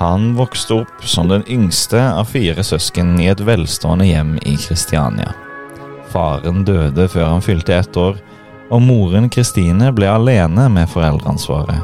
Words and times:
Han 0.00 0.34
vokste 0.34 0.74
opp 0.74 1.04
som 1.04 1.28
den 1.28 1.42
yngste 1.48 2.00
av 2.00 2.24
fire 2.24 2.62
søsken 2.64 3.18
i 3.20 3.26
et 3.28 3.40
velstående 3.44 4.06
hjem 4.08 4.38
i 4.48 4.54
Kristiania. 4.56 5.34
Faren 6.08 6.62
døde 6.64 7.04
før 7.12 7.26
han 7.34 7.44
fylte 7.44 7.74
ett 7.76 7.96
år, 8.00 8.16
og 8.72 8.80
moren 8.80 9.28
Kristine 9.28 9.90
ble 9.92 10.08
alene 10.08 10.70
med 10.72 10.88
foreldreansvaret. 10.88 11.82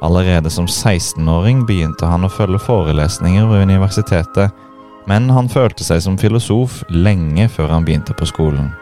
Allerede 0.00 0.48
som 0.48 0.64
16-åring 0.64 1.66
begynte 1.68 2.08
han 2.08 2.24
å 2.24 2.32
følge 2.32 2.62
forelesninger 2.64 3.44
ved 3.50 3.66
universitetet, 3.68 4.56
men 5.04 5.28
han 5.28 5.52
følte 5.52 5.84
seg 5.84 6.00
som 6.00 6.16
filosof 6.16 6.80
lenge 6.88 7.50
før 7.52 7.76
han 7.76 7.84
begynte 7.84 8.16
på 8.16 8.30
skolen. 8.32 8.72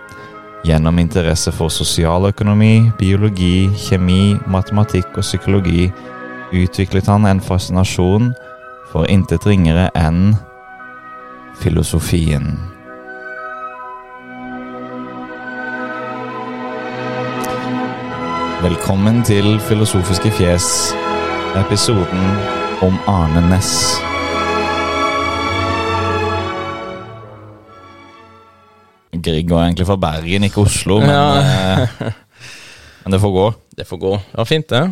Gjennom 0.62 1.02
interesse 1.02 1.50
for 1.50 1.74
sosialøkonomi, 1.74 2.92
biologi, 3.02 3.66
kjemi, 3.88 4.36
matematikk 4.46 5.18
og 5.18 5.26
psykologi 5.26 5.90
utviklet 6.54 7.10
han 7.10 7.26
en 7.26 7.42
fascinasjon 7.42 8.30
for 8.92 9.06
intet 9.10 9.46
ringere 9.48 9.88
enn 9.96 10.34
filosofien. 11.62 12.50
Velkommen 18.62 19.22
til 19.26 19.56
Filosofiske 19.66 20.30
fjes, 20.36 20.66
episoden 21.58 22.22
om 22.86 22.98
Arne 23.10 23.42
Næss. 23.50 23.72
Grieg 29.22 29.46
går 29.50 29.60
egentlig 29.68 29.86
fra 29.86 29.96
Bergen, 30.02 30.46
ikke 30.48 30.64
Oslo, 30.64 30.98
men, 31.00 31.10
Ja. 31.10 31.82
eh, 31.82 32.12
men 33.04 33.12
det 33.12 33.20
får 33.20 33.32
gå. 33.36 33.46
Det 33.76 33.86
får 33.86 33.98
gå. 34.02 34.12
Ja, 34.36 34.44
fint 34.44 34.68
det. 34.68 34.82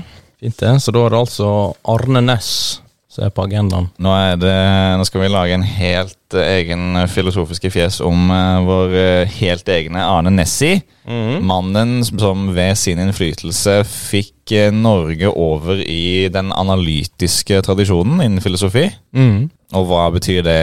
Fint 0.41 0.61
det. 0.61 0.75
Så 0.83 0.93
da 0.93 1.05
er 1.07 1.11
det 1.15 1.19
altså 1.19 1.49
Arne 1.89 2.21
Næss 2.23 2.81
som 3.11 3.27
er 3.27 3.33
på 3.35 3.43
agendaen. 3.43 3.89
Nå, 3.99 4.11
er 4.15 4.37
det, 4.39 4.55
nå 4.99 5.05
skal 5.09 5.25
vi 5.25 5.31
lage 5.33 5.57
en 5.57 5.67
helt 5.67 6.37
eh, 6.39 6.61
egen 6.61 6.95
filosofiske 7.11 7.73
fjes 7.75 7.99
om 8.07 8.31
uh, 8.31 8.63
vår 8.63 8.95
eh, 8.95 9.33
helt 9.41 9.71
egne 9.71 10.05
Arne 10.07 10.31
Nessi. 10.31 10.77
Mannen 11.11 12.05
som 12.07 12.53
ved 12.55 12.77
sin 12.79 13.01
innflytelse 13.03 13.81
fikk 13.89 14.53
eh, 14.55 14.71
Norge 14.71 15.33
over 15.33 15.81
i 15.83 16.29
den 16.31 16.53
analytiske 16.55 17.59
tradisjonen 17.67 18.23
innen 18.23 18.45
filosofi. 18.45 18.87
Mm. 19.17 19.49
Og 19.75 19.89
hva 19.91 20.05
betyr 20.15 20.45
det, 20.47 20.61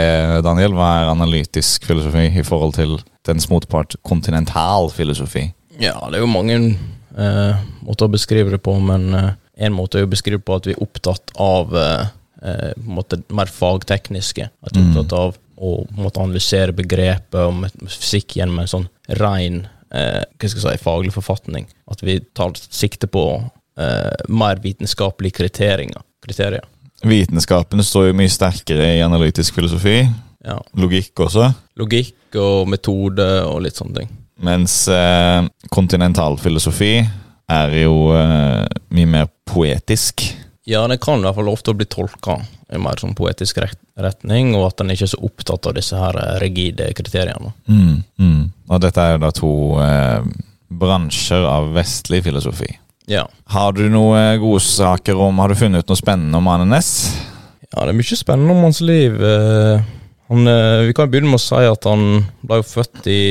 Daniel? 0.47 0.77
Hva 0.77 0.91
er 1.01 1.11
analytisk 1.11 1.87
filosofi 1.89 2.29
i 2.31 2.45
forhold 2.47 2.77
til 2.77 2.95
dens 3.27 3.49
motpart 3.51 3.97
kontinental 4.07 4.87
filosofi? 4.95 5.49
Ja, 5.81 5.97
det 6.07 6.21
er 6.21 6.23
jo 6.23 6.31
mange 6.31 6.61
uh, 7.19 7.59
måter 7.83 8.07
å 8.07 8.15
beskrive 8.15 8.55
det 8.55 8.61
på, 8.63 8.77
men 8.79 9.11
én 9.11 9.67
en 9.67 9.75
måte 9.75 9.99
er 9.99 10.07
å 10.07 10.11
beskrive 10.15 10.39
på 10.39 10.55
at 10.55 10.69
vi 10.69 10.77
er 10.77 10.85
opptatt 10.85 11.35
av 11.41 11.75
eh, 12.41 12.71
på 12.75 12.85
en 12.85 12.97
måte 12.99 13.21
mer 13.33 13.51
fagtekniske. 13.51 14.49
At 14.63 14.75
vi 14.75 14.83
er 14.83 14.89
opptatt 14.91 15.17
av 15.17 15.37
å 15.57 15.73
måte 15.97 16.21
analysere 16.21 16.75
begrepet 16.77 17.39
og 17.41 17.89
fysikk 17.89 18.37
gjennom 18.37 18.61
en 18.61 18.71
sånn 18.71 18.87
rein 19.17 19.63
eh, 19.89 20.23
hva 20.23 20.49
skal 20.51 20.63
jeg 20.73 20.79
si, 20.79 20.83
faglig 20.85 21.13
forfatning. 21.15 21.67
At 21.89 22.03
vi 22.05 22.19
tar 22.37 22.53
sikte 22.61 23.09
på 23.09 23.25
eh, 23.79 24.27
mer 24.29 24.61
vitenskapelige 24.63 25.39
kriterier. 25.41 26.03
kriterier. 26.23 26.65
Vitenskapen 27.05 27.83
står 27.85 28.09
jo 28.09 28.17
mye 28.17 28.31
sterkere 28.31 28.95
i 28.97 29.03
analytisk 29.05 29.57
filosofi. 29.57 29.99
Ja. 30.45 30.57
Logikk 30.79 31.19
også. 31.27 31.51
Logikk 31.77 32.37
og 32.39 32.67
metode 32.71 33.27
og 33.45 33.61
litt 33.65 33.77
sånne 33.77 34.01
ting. 34.01 34.11
Mens 34.45 34.83
eh, 34.93 35.45
kontinentalfilosofi 35.73 36.93
er 37.47 37.73
jo 37.81 38.11
eh, 38.17 38.65
mye 38.93 39.09
mer 39.09 39.29
poetisk. 39.47 40.25
Ja, 40.67 40.81
det 40.91 40.97
kan 40.99 41.21
i 41.21 41.23
hvert 41.27 41.37
fall 41.37 41.47
ofte 41.51 41.73
bli 41.77 41.85
tolka 41.87 42.41
i 42.75 42.79
mer 42.83 42.99
sånn 42.99 43.13
poetisk 43.15 43.61
retning, 43.63 44.49
og 44.57 44.65
at 44.67 44.81
en 44.83 44.91
ikke 44.91 45.05
er 45.07 45.11
så 45.13 45.21
opptatt 45.23 45.69
av 45.69 45.77
disse 45.77 45.95
her 45.95 46.17
eh, 46.19 46.33
rigide 46.43 46.89
kriteriene. 46.97 47.53
Mm, 47.71 48.01
mm. 48.19 48.41
Og 48.67 48.81
dette 48.83 48.99
er 49.05 49.13
jo 49.15 49.21
da 49.23 49.29
to 49.31 49.51
eh, 49.79 50.25
bransjer 50.67 51.45
av 51.47 51.69
vestlig 51.77 52.19
filosofi. 52.25 52.67
Ja. 53.07 53.23
Har 53.55 53.71
du 53.77 53.85
noen 53.87 54.35
gode 54.41 54.59
saker 54.65 55.15
om 55.23 55.37
Har 55.39 55.47
du 55.47 55.55
funnet 55.55 55.85
ut 55.85 55.91
noe 55.93 55.95
spennende 55.99 56.41
om 56.41 56.47
Arne 56.51 56.65
Næss? 56.67 56.89
ja, 57.71 57.85
det 57.85 57.93
er 57.93 57.95
mye 57.95 58.17
spennende 58.19 58.51
om 58.57 58.65
hans 58.67 58.81
liv. 58.83 59.15
Eh, 59.23 59.85
Han, 60.27 60.43
eh, 60.51 60.81
vi 60.89 60.93
kan 60.93 61.07
begynne 61.07 61.31
med 61.31 61.39
å 61.39 61.45
si 61.45 61.55
at 61.63 61.85
han 61.87 62.25
ble 62.43 62.57
jo 62.59 62.63
født 62.67 63.07
i 63.07 63.21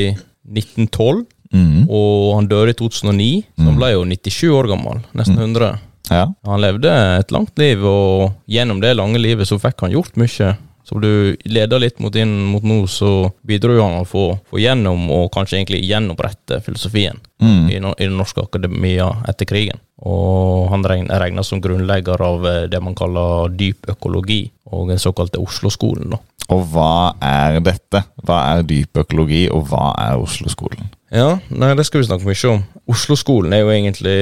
1912, 0.49 1.25
Mm. 1.53 1.85
og 1.87 2.35
han 2.35 2.47
døde 2.51 2.73
i 2.73 2.75
2009, 2.75 3.43
så 3.55 3.63
han 3.69 3.77
ble 3.79 3.91
jo 3.93 4.01
97 4.03 4.49
år 4.51 4.67
gammel, 4.67 4.97
nesten 5.15 5.37
100. 5.39 5.77
Ja. 6.09 6.27
Han 6.45 6.61
levde 6.63 6.91
et 7.19 7.31
langt 7.35 7.57
liv, 7.59 7.83
og 7.85 8.31
gjennom 8.47 8.79
det 8.81 8.95
lange 8.95 9.19
livet 9.19 9.47
så 9.49 9.59
fikk 9.59 9.81
han 9.85 9.91
gjort 9.95 10.15
mye. 10.19 10.55
Så 10.87 11.01
du 11.03 11.35
leder 11.43 11.81
litt 11.83 11.97
mot 11.99 12.15
inn 12.15 12.45
mot 12.47 12.63
nå, 12.63 12.85
så 12.87 13.33
bidro 13.43 13.73
han 13.81 13.97
å 13.99 14.05
få, 14.07 14.21
få 14.47 14.59
gjennom, 14.63 15.09
og 15.11 15.25
kanskje 15.35 15.57
egentlig 15.59 15.81
gjenopprette 15.83 16.61
filosofien 16.63 17.19
Mm. 17.43 17.67
i, 17.69 17.79
no, 17.83 17.91
i 17.99 18.07
den 18.07 18.15
norske 18.17 18.41
akademia 18.41 19.09
etter 19.29 19.45
krigen. 19.45 19.77
Og 20.01 20.69
han 20.71 20.81
regn- 20.87 21.11
regna 21.11 21.43
som 21.43 21.59
grunnlegger 21.61 22.21
av 22.23 22.47
eh, 22.47 22.63
det 22.71 22.79
man 22.81 22.95
kaller 22.95 23.49
dyp 23.53 23.85
økologi, 23.91 24.49
og 24.71 24.87
den 24.89 24.97
såkalte 24.97 25.37
Oslo-skolen. 25.43 26.15
Og 26.49 26.63
hva 26.71 27.13
er 27.21 27.59
dette? 27.59 28.01
Hva 28.23 28.39
er 28.55 28.63
dyp 28.63 28.97
økologi, 29.03 29.43
og 29.51 29.67
hva 29.69 29.91
er 29.99 30.17
Oslo-skolen? 30.23 30.87
Ja, 31.17 31.29
nei, 31.49 31.71
det 31.77 31.85
skal 31.87 32.01
vi 32.03 32.07
snakke 32.07 32.27
mye 32.27 32.51
om. 32.51 32.61
Oslo-skolen 32.87 33.55
er 33.55 33.63
jo 33.63 33.71
egentlig 33.73 34.13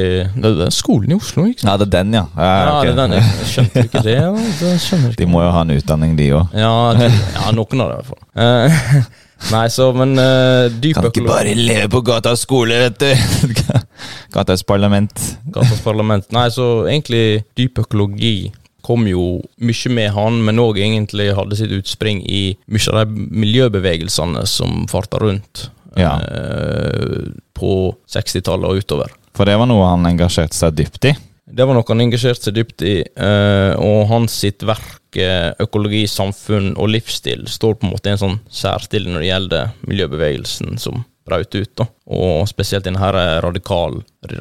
Det 0.41 0.51
er 0.65 0.71
skolen 0.73 1.11
i 1.11 1.17
Oslo, 1.17 1.45
ikke 1.49 1.61
sant? 1.61 1.69
Ja, 1.69 1.75
det 1.81 1.87
er 1.89 1.91
den, 1.97 2.15
ja. 2.15 2.23
ja, 2.37 2.47
Ja, 2.47 2.79
det 2.81 2.93
er 2.93 2.99
den. 3.01 3.15
Jeg 3.17 3.49
skjønte 3.51 3.83
ikke 3.89 4.03
det. 4.05 4.15
Det 4.61 4.71
skjønner 4.81 5.11
ikke. 5.11 5.19
De 5.19 5.29
må 5.29 5.43
jo 5.43 5.51
ha 5.53 5.61
en 5.65 5.75
utdanning, 5.75 6.15
de 6.17 6.31
òg. 6.37 6.55
Ja, 6.55 6.71
ja, 6.95 7.45
noen 7.55 7.83
av 7.83 7.91
det 7.91 7.95
i 7.95 7.99
hvert 7.99 8.11
fall. 8.11 8.21
Eh, 8.45 8.97
nei, 9.55 9.63
så, 9.73 9.89
men 9.97 10.15
uh, 10.17 10.71
dyp 10.71 10.99
Kan 10.99 11.09
ikke 11.11 11.25
bare 11.27 11.55
leve 11.59 11.89
på 11.97 12.03
gatas 12.07 12.45
skole, 12.47 12.79
vet 12.87 13.01
du. 13.03 13.71
Gatas 14.35 14.63
parlament. 14.67 15.19
Gatas 15.51 15.83
parlament. 15.85 16.29
Nei, 16.35 16.47
så 16.53 16.87
egentlig 16.87 17.43
dyp 17.59 17.83
økologi 17.85 18.53
kom 18.85 19.07
jo 19.09 19.39
mye 19.65 19.91
med 19.97 20.11
han, 20.13 20.41
men 20.45 20.61
òg 20.61 20.77
egentlig 20.77 21.31
hadde 21.35 21.57
sitt 21.57 21.73
utspring 21.73 22.21
i 22.29 22.43
mye 22.69 22.91
av 22.93 23.01
de 23.01 23.29
miljøbevegelsene 23.43 24.45
som 24.49 24.85
farta 24.91 25.21
rundt 25.23 25.69
Ja. 26.01 26.17
eh, 26.19 27.31
på 27.55 27.71
60-tallet 28.11 28.67
og 28.67 28.83
utover. 28.83 29.15
For 29.35 29.47
det 29.47 29.55
var 29.59 29.69
noe 29.69 29.87
han 29.87 30.07
engasjerte 30.07 30.55
seg 30.55 30.75
dypt 30.77 31.09
i. 31.11 31.15
Det 31.45 31.65
var 31.67 31.77
noe 31.77 31.87
han 31.87 32.03
engasjerte 32.03 32.49
seg 32.49 32.55
dypt 32.57 32.83
i, 32.87 32.95
eh, 33.03 33.73
og 33.79 34.07
hans 34.09 34.35
sitt 34.43 34.63
verk 34.65 35.19
eh, 35.19 35.51
'Økologi, 35.61 36.05
samfunn 36.09 36.73
og 36.75 36.89
livsstil' 36.91 37.47
står 37.47 37.77
på 37.79 37.87
en 37.87 37.93
måte 37.93 38.09
i 38.09 38.15
en 38.15 38.23
sånn 38.23 38.39
særstilling 38.49 39.13
når 39.13 39.23
det 39.23 39.29
gjelder 39.29 39.75
miljøbevegelsen 39.87 40.79
som 40.81 41.05
brøt 41.25 41.55
ut, 41.57 41.71
da. 41.75 41.85
og 42.13 42.45
spesielt 42.47 42.85
denne 42.85 42.99
her 43.01 43.15
radikal, 43.41 43.95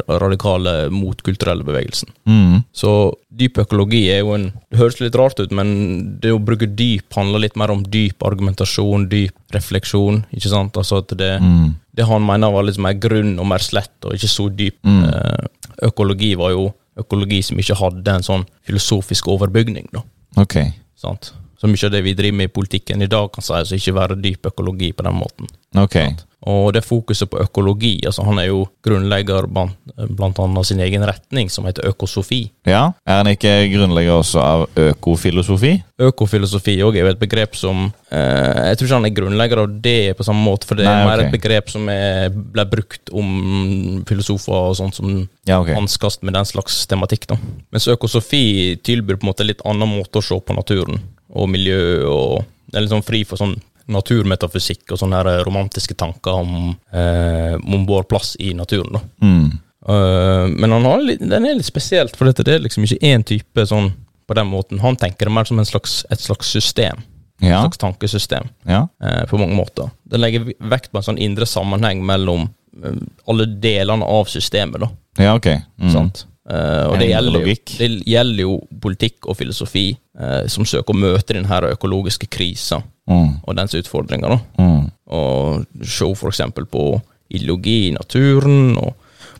radikale 0.09 0.91
motkulturelle 0.93 1.65
bevegelsen. 1.65 2.11
Mm. 2.29 2.59
Så 2.77 2.91
dyp 3.33 3.59
økologi 3.63 4.03
er 4.13 4.21
jo 4.21 4.35
en 4.37 4.51
Det 4.71 4.79
høres 4.81 5.01
litt 5.01 5.17
rart 5.17 5.39
ut, 5.41 5.53
men 5.55 6.19
det 6.21 6.33
å 6.35 6.43
bruke 6.43 6.67
dyp 6.77 7.15
handler 7.17 7.45
litt 7.47 7.57
mer 7.57 7.71
om 7.71 7.83
dyp 7.85 8.23
argumentasjon, 8.27 9.09
dyp 9.09 9.55
refleksjon, 9.55 10.25
ikke 10.35 10.51
sant? 10.53 10.77
Altså 10.77 10.99
at 10.99 11.17
det, 11.17 11.41
Mm. 11.41 11.75
det 11.95 12.05
han 12.07 12.27
mener 12.27 12.53
var 12.53 12.65
litt 12.65 12.79
mer 12.79 12.95
grunn 12.95 13.39
og 13.39 13.47
mer 13.47 13.59
slett, 13.59 13.95
og 14.05 14.13
ikke 14.15 14.29
så 14.29 14.49
dyp. 14.55 14.77
Mm. 14.85 15.05
Eh, 15.05 15.47
økologi 15.89 16.35
var 16.37 16.51
jo 16.51 16.75
økologi 16.99 17.43
som 17.43 17.57
ikke 17.59 17.77
hadde 17.79 18.09
en 18.09 18.23
sånn 18.23 18.45
filosofisk 18.67 19.27
overbygning, 19.29 19.89
da. 19.93 20.03
Ok. 20.37 20.73
Sant? 20.97 21.33
Så 21.59 21.69
mye 21.71 21.85
av 21.87 21.93
det 21.95 22.03
vi 22.05 22.13
driver 22.15 22.37
med 22.37 22.51
i 22.51 22.53
politikken 22.53 23.03
i 23.03 23.07
dag, 23.07 23.31
kan 23.33 23.43
sies 23.43 23.73
å 23.73 23.79
ikke 23.79 23.95
være 23.97 24.21
dyp 24.21 24.43
økologi 24.51 24.93
på 24.93 25.03
den 25.07 25.15
måten. 25.17 25.49
Ok. 25.81 25.97
Og 26.45 26.75
det 26.77 26.83
fokuset 26.85 27.31
på 27.31 27.41
økologi, 27.41 27.95
altså 28.05 28.25
han 28.27 28.39
er 28.43 28.51
jo 28.51 28.67
grunnlegger 28.85 29.47
blant, 29.49 29.79
blant 30.13 30.41
annet 30.45 30.69
sin 30.69 30.83
egen 30.85 31.07
retning, 31.09 31.49
som 31.53 31.65
heter 31.65 31.89
økosofi. 31.89 32.43
Ja, 32.69 32.91
Er 33.07 33.23
han 33.23 33.31
ikke 33.33 33.53
grunnlegger 33.73 34.19
også 34.19 34.43
av 34.43 34.65
økofilosofi? 34.77 35.73
Økofilosofi 36.05 36.77
også 36.85 36.99
er 36.99 37.07
jo 37.07 37.13
et 37.15 37.21
begrep 37.23 37.57
som 37.57 37.85
eh, 38.11 38.69
Jeg 38.69 38.77
tror 38.77 38.89
ikke 38.89 38.99
han 38.99 39.09
er 39.09 39.17
grunnlegger 39.17 39.63
av 39.63 39.75
det 39.85 40.17
på 40.19 40.27
samme 40.27 40.45
måte, 40.45 40.69
for 40.69 40.77
det 40.77 40.85
er 40.85 41.07
mer 41.07 41.23
okay. 41.23 41.31
et 41.31 41.37
begrep 41.39 41.73
som 41.73 41.89
er, 41.89 42.29
ble 42.35 42.69
brukt 42.69 43.13
om 43.15 44.03
filosofer 44.09 44.71
og 44.71 44.79
sånt 44.81 45.01
som 45.01 45.13
Ja, 45.49 45.63
okay. 45.63 45.77
hanskes 45.79 46.21
med 46.23 46.37
den 46.37 46.49
slags 46.49 46.83
tematikk. 46.91 47.29
da. 47.31 47.39
Mens 47.73 47.89
økosofi 47.89 48.77
tilbyr 48.85 49.17
på 49.17 49.25
en 49.25 49.33
måte 49.33 49.49
litt 49.49 49.65
annen 49.65 49.97
måte 49.97 50.21
å 50.21 50.25
se 50.25 50.37
på 50.37 50.57
naturen 50.57 51.01
og 51.35 51.49
miljø, 51.49 52.05
og 52.11 52.45
det 52.69 52.77
er 52.77 52.85
litt 52.85 52.93
sånn 52.93 53.07
fri 53.07 53.25
for 53.29 53.41
sånn 53.41 53.57
naturmetafysikk 53.93 54.95
og 54.95 55.01
sånne 55.01 55.21
her 55.21 55.45
romantiske 55.47 55.97
tanker 55.99 56.41
om, 56.41 56.75
eh, 56.93 57.55
om 57.57 57.87
vår 57.89 58.09
plass 58.11 58.35
i 58.41 58.55
naturen. 58.55 58.99
da. 58.99 59.01
Mm. 59.23 59.53
Uh, 59.85 60.49
men 60.49 60.73
han 60.73 60.85
har 60.89 61.03
litt, 61.05 61.21
den 61.21 61.45
er 61.45 61.59
litt 61.59 61.69
spesielt, 61.69 62.15
for 62.17 62.25
dette 62.25 62.45
det 62.47 62.55
er 62.55 62.63
liksom 62.65 62.87
ikke 62.87 63.05
én 63.05 63.25
type 63.27 63.67
sånn 63.69 63.91
på 64.25 64.37
den 64.39 64.49
måten. 64.49 64.81
Han 64.81 64.97
tenker 64.97 65.29
det 65.29 65.35
mer 65.37 65.45
som 65.45 65.59
en 65.61 65.69
slags, 65.69 66.07
et 66.11 66.21
slags 66.21 66.49
system. 66.49 67.03
Ja. 67.43 67.59
Et 67.59 67.67
slags 67.67 67.83
tankesystem, 67.83 68.49
ja. 68.65 68.87
eh, 69.05 69.25
på 69.29 69.39
mange 69.39 69.57
måter. 69.59 69.91
Den 70.09 70.23
legger 70.25 70.47
vekt 70.71 70.93
på 70.93 71.01
en 71.01 71.09
sånn 71.11 71.21
indre 71.21 71.47
sammenheng 71.47 72.01
mellom 72.07 72.47
eh, 72.81 73.01
alle 73.29 73.49
delene 73.61 74.07
av 74.07 74.31
systemet, 74.33 74.87
da. 74.87 74.89
Ja, 75.21 75.35
ok. 75.37 75.51
Mm. 75.83 75.91
Sant? 75.93 76.25
Eh, 76.45 76.87
og 76.91 76.99
det 77.01 77.09
gjelder, 77.09 77.41
jo, 77.41 77.55
det 77.79 77.91
gjelder 78.11 78.43
jo 78.45 78.57
politikk 78.85 79.31
og 79.31 79.39
filosofi 79.39 79.87
uh, 80.21 80.45
som 80.53 80.67
søker 80.69 80.93
å 80.93 81.03
møte 81.07 81.37
denne 81.37 81.61
økologiske 81.73 82.29
krisa 82.29 82.83
Mm. 83.05 83.41
og 83.45 83.57
dens 83.59 83.75
utfordringer. 83.77 84.39
Mm. 84.57 84.87
Og 85.13 85.65
se 85.85 86.07
eksempel 86.29 86.65
på 86.65 87.01
ideologi 87.29 87.89
i 87.89 87.97
naturen, 87.97 88.79
og 88.81 88.95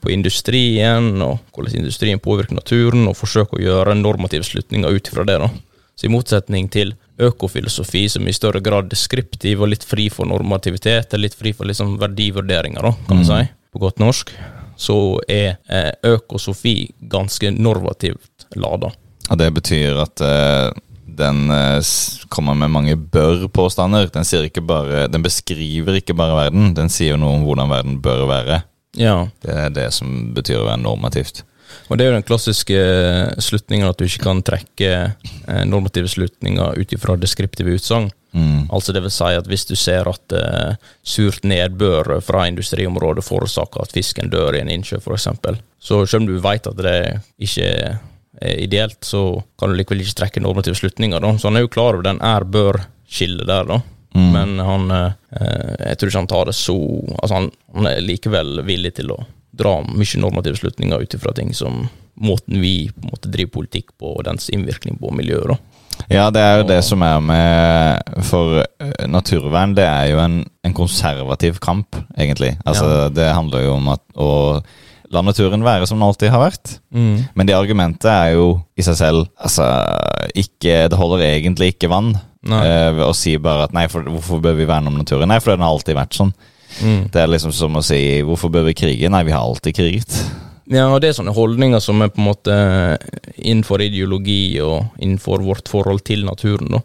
på 0.05 0.13
industrien, 0.13 1.23
og 1.25 1.39
hvordan 1.55 1.79
industrien 1.81 2.21
påvirker 2.21 2.59
naturen, 2.59 3.07
og 3.09 3.17
forsøke 3.17 3.57
å 3.57 3.63
gjøre 3.63 3.97
normative 3.97 4.45
slutninger 4.45 4.93
ut 4.93 5.09
fra 5.09 5.25
det. 5.25 5.39
da. 5.41 5.49
Så 5.97 6.09
i 6.09 6.13
motsetning 6.13 6.69
til 6.69 6.93
økofilosofi, 7.19 8.09
som 8.11 8.29
i 8.29 8.35
større 8.37 8.61
grad 8.61 8.91
deskriptiv 8.91 9.63
og 9.63 9.71
litt 9.73 9.87
fri 9.87 10.11
for 10.11 10.29
normativitet, 10.29 11.15
eller 11.15 11.31
litt 11.31 11.39
fri 11.39 11.55
for 11.57 11.71
liksom 11.71 11.97
verdivurderinger, 12.03 12.83
da, 12.83 12.93
kan 13.09 13.23
man 13.23 13.25
si, 13.25 13.53
på 13.73 13.81
godt 13.81 14.03
norsk, 14.03 14.35
så 14.77 15.19
er 15.31 15.57
eh, 15.71 15.93
økosofi 16.15 16.91
ganske 17.11 17.53
normativt 17.55 18.49
lada. 18.59 18.93
Og 19.31 19.41
det 19.41 19.49
betyr 19.57 20.01
at 20.03 20.25
eh, 20.25 20.69
den 21.15 21.49
eh, 21.55 21.95
kommer 22.33 22.59
med 22.59 22.73
mange 22.75 22.97
bør-påstander. 22.97 24.11
Den, 24.15 24.27
den 25.13 25.25
beskriver 25.25 26.01
ikke 26.01 26.17
bare 26.19 26.45
verden, 26.45 26.75
den 26.77 26.93
sier 26.93 27.19
noe 27.21 27.39
om 27.39 27.49
hvordan 27.49 27.73
verden 27.73 27.99
bør 28.05 28.27
være. 28.31 28.63
Ja, 28.99 29.27
Det 29.43 29.51
er 29.51 29.75
det 29.75 29.89
som 29.95 30.33
betyr 30.35 30.63
å 30.63 30.69
være 30.69 30.83
normativt. 30.83 31.43
Og 31.89 31.99
det 31.99 32.05
er 32.05 32.13
jo 32.13 32.19
den 32.19 32.27
klassiske 32.27 32.83
slutningen 33.43 33.89
at 33.89 33.99
du 33.99 34.05
ikke 34.07 34.23
kan 34.23 34.43
trekke 34.47 34.91
normative 35.67 36.07
slutninger 36.13 36.77
ut 36.79 36.93
ifra 36.95 37.17
deskriptive 37.19 37.75
utsagn. 37.75 38.13
Mm. 38.35 38.67
Altså 38.75 38.93
det 38.93 39.05
vil 39.05 39.13
si 39.15 39.31
at 39.39 39.47
hvis 39.47 39.67
du 39.69 39.77
ser 39.79 40.09
at 40.11 40.35
uh, 40.35 40.75
surt 41.07 41.45
nedbør 41.47 42.17
fra 42.25 42.49
industriområdet 42.51 43.23
forårsaker 43.25 43.85
at 43.85 43.95
fisken 43.95 44.33
dør 44.33 44.57
i 44.59 44.63
en 44.65 44.73
innsjø, 44.75 44.99
f.eks., 44.99 45.29
så 45.79 46.01
selv 46.07 46.25
om 46.25 46.29
du 46.33 46.41
vet 46.43 46.67
at 46.67 46.81
det 46.83 46.99
ikke 47.45 47.69
er 47.71 48.55
ideelt, 48.59 48.99
så 49.07 49.43
kan 49.61 49.71
du 49.71 49.79
likevel 49.79 50.03
ikke 50.03 50.19
trekke 50.25 50.43
normative 50.43 50.75
slutninger. 50.79 51.23
Da. 51.23 51.35
Så 51.39 51.49
han 51.49 51.61
er 51.61 51.67
jo 51.67 51.71
klar 51.71 51.95
over 51.95 52.07
den 52.07 52.23
er-bør-skillet 52.25 53.47
der, 53.47 53.69
da. 53.71 53.81
Mm. 54.15 54.31
Men 54.31 54.59
han 54.63 54.91
uh, 54.95 55.13
Jeg 55.35 55.99
tror 55.99 56.11
ikke 56.11 56.21
han 56.21 56.29
tar 56.31 56.45
det 56.47 56.53
så 56.55 56.75
Altså, 57.17 57.33
han, 57.35 57.49
han 57.75 57.89
er 57.91 58.05
likevel 58.05 58.61
villig 58.63 58.93
til 59.01 59.11
å 59.11 59.17
dra 59.55 59.81
mye 59.87 60.21
normative 60.23 60.59
slutninger 60.59 61.03
ut 61.03 61.15
ifra 61.15 61.33
ting 61.35 61.51
som 61.55 61.89
måten 62.15 62.61
vi 62.63 62.91
på 62.95 63.03
en 63.03 63.11
måte 63.11 63.31
driver 63.31 63.57
politikk 63.59 63.93
på, 63.99 64.13
og 64.17 64.25
dens 64.27 64.49
innvirkning 64.55 64.99
på 64.99 65.11
miljøet. 65.15 65.55
da. 65.55 65.74
Ja, 66.13 66.29
det 66.35 66.43
er 66.43 66.59
jo 66.61 66.67
det 66.69 66.81
som 66.85 67.03
er 67.07 67.21
med 67.25 68.23
For 68.29 68.61
eh, 68.63 69.05
naturvern, 69.11 69.75
det 69.77 69.87
er 69.87 70.11
jo 70.13 70.23
en, 70.23 70.41
en 70.65 70.75
konservativ 70.77 71.61
kamp, 71.65 71.97
egentlig. 72.17 72.55
Altså, 72.65 73.09
Det 73.15 73.31
handler 73.33 73.65
jo 73.67 73.77
om 73.79 73.93
at 73.95 74.03
å 74.17 74.31
la 75.15 75.23
naturen 75.23 75.63
være 75.63 75.87
som 75.87 76.01
den 76.01 76.07
alltid 76.09 76.33
har 76.35 76.43
vært. 76.43 76.79
Men 77.37 77.47
det 77.47 77.57
argumentet 77.57 78.09
er 78.11 78.35
jo 78.35 78.49
i 78.75 78.83
seg 78.83 78.97
selv 78.99 79.27
Altså, 79.39 79.67
ikke 80.35 80.89
Det 80.91 80.99
holder 80.99 81.27
egentlig 81.29 81.75
ikke 81.75 81.93
vann. 81.93 82.15
Eh, 82.45 83.05
å 83.05 83.13
si 83.17 83.37
bare 83.41 83.69
at 83.69 83.77
nei, 83.77 83.87
for, 83.89 84.05
hvorfor 84.05 84.43
bør 84.45 84.59
vi 84.59 84.69
verne 84.69 84.91
om 84.91 84.99
naturen? 85.01 85.31
Nei, 85.31 85.41
for 85.41 85.55
den 85.55 85.65
har 85.65 85.73
alltid 85.73 85.97
vært 85.97 86.19
sånn. 86.19 86.35
Mm. 86.83 87.05
Det 87.13 87.21
er 87.23 87.31
liksom 87.31 87.55
som 87.55 87.79
å 87.79 87.85
si 87.85 88.01
hvorfor 88.27 88.51
bør 88.53 88.67
vi 88.69 88.75
krige? 88.77 89.11
Nei, 89.13 89.23
vi 89.29 89.33
har 89.33 89.47
alltid 89.47 89.77
kriget. 89.77 90.19
Ja, 90.73 90.87
og 90.95 91.01
det 91.03 91.11
er 91.11 91.17
sånne 91.19 91.35
holdninger 91.37 91.81
som 91.85 92.01
er 92.05 92.09
på 92.09 92.23
en 92.23 92.29
måte 92.31 92.55
innenfor 93.37 93.83
ideologi 93.85 94.59
og 94.65 94.87
innenfor 94.99 95.43
vårt 95.45 95.69
forhold 95.69 96.01
til 96.09 96.25
naturen, 96.25 96.71
da. 96.79 96.81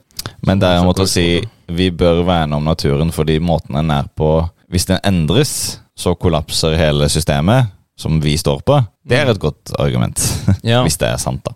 Men 0.46 0.60
derimot 0.60 1.00
å 1.00 1.08
Så- 1.08 1.14
si 1.14 1.48
vi 1.68 1.90
bør 1.92 2.24
verne 2.26 2.54
om 2.58 2.64
naturen 2.66 3.12
fordi 3.12 3.40
måten 3.40 3.76
den 3.76 3.92
er 3.92 4.10
på 4.16 4.50
Hvis 4.70 4.86
den 4.86 5.00
endres, 5.04 5.80
så 5.98 6.14
kollapser 6.16 6.76
hele 6.78 7.08
systemet 7.10 7.72
som 7.98 8.20
vi 8.22 8.36
står 8.38 8.62
på. 8.62 8.86
Det 9.04 9.18
er 9.18 9.32
et 9.32 9.40
godt 9.40 9.72
argument. 9.80 10.16
Ja. 10.64 10.84
Hvis 10.84 10.98
det 11.00 11.08
er 11.10 11.18
sant, 11.18 11.44
da. 11.44 11.52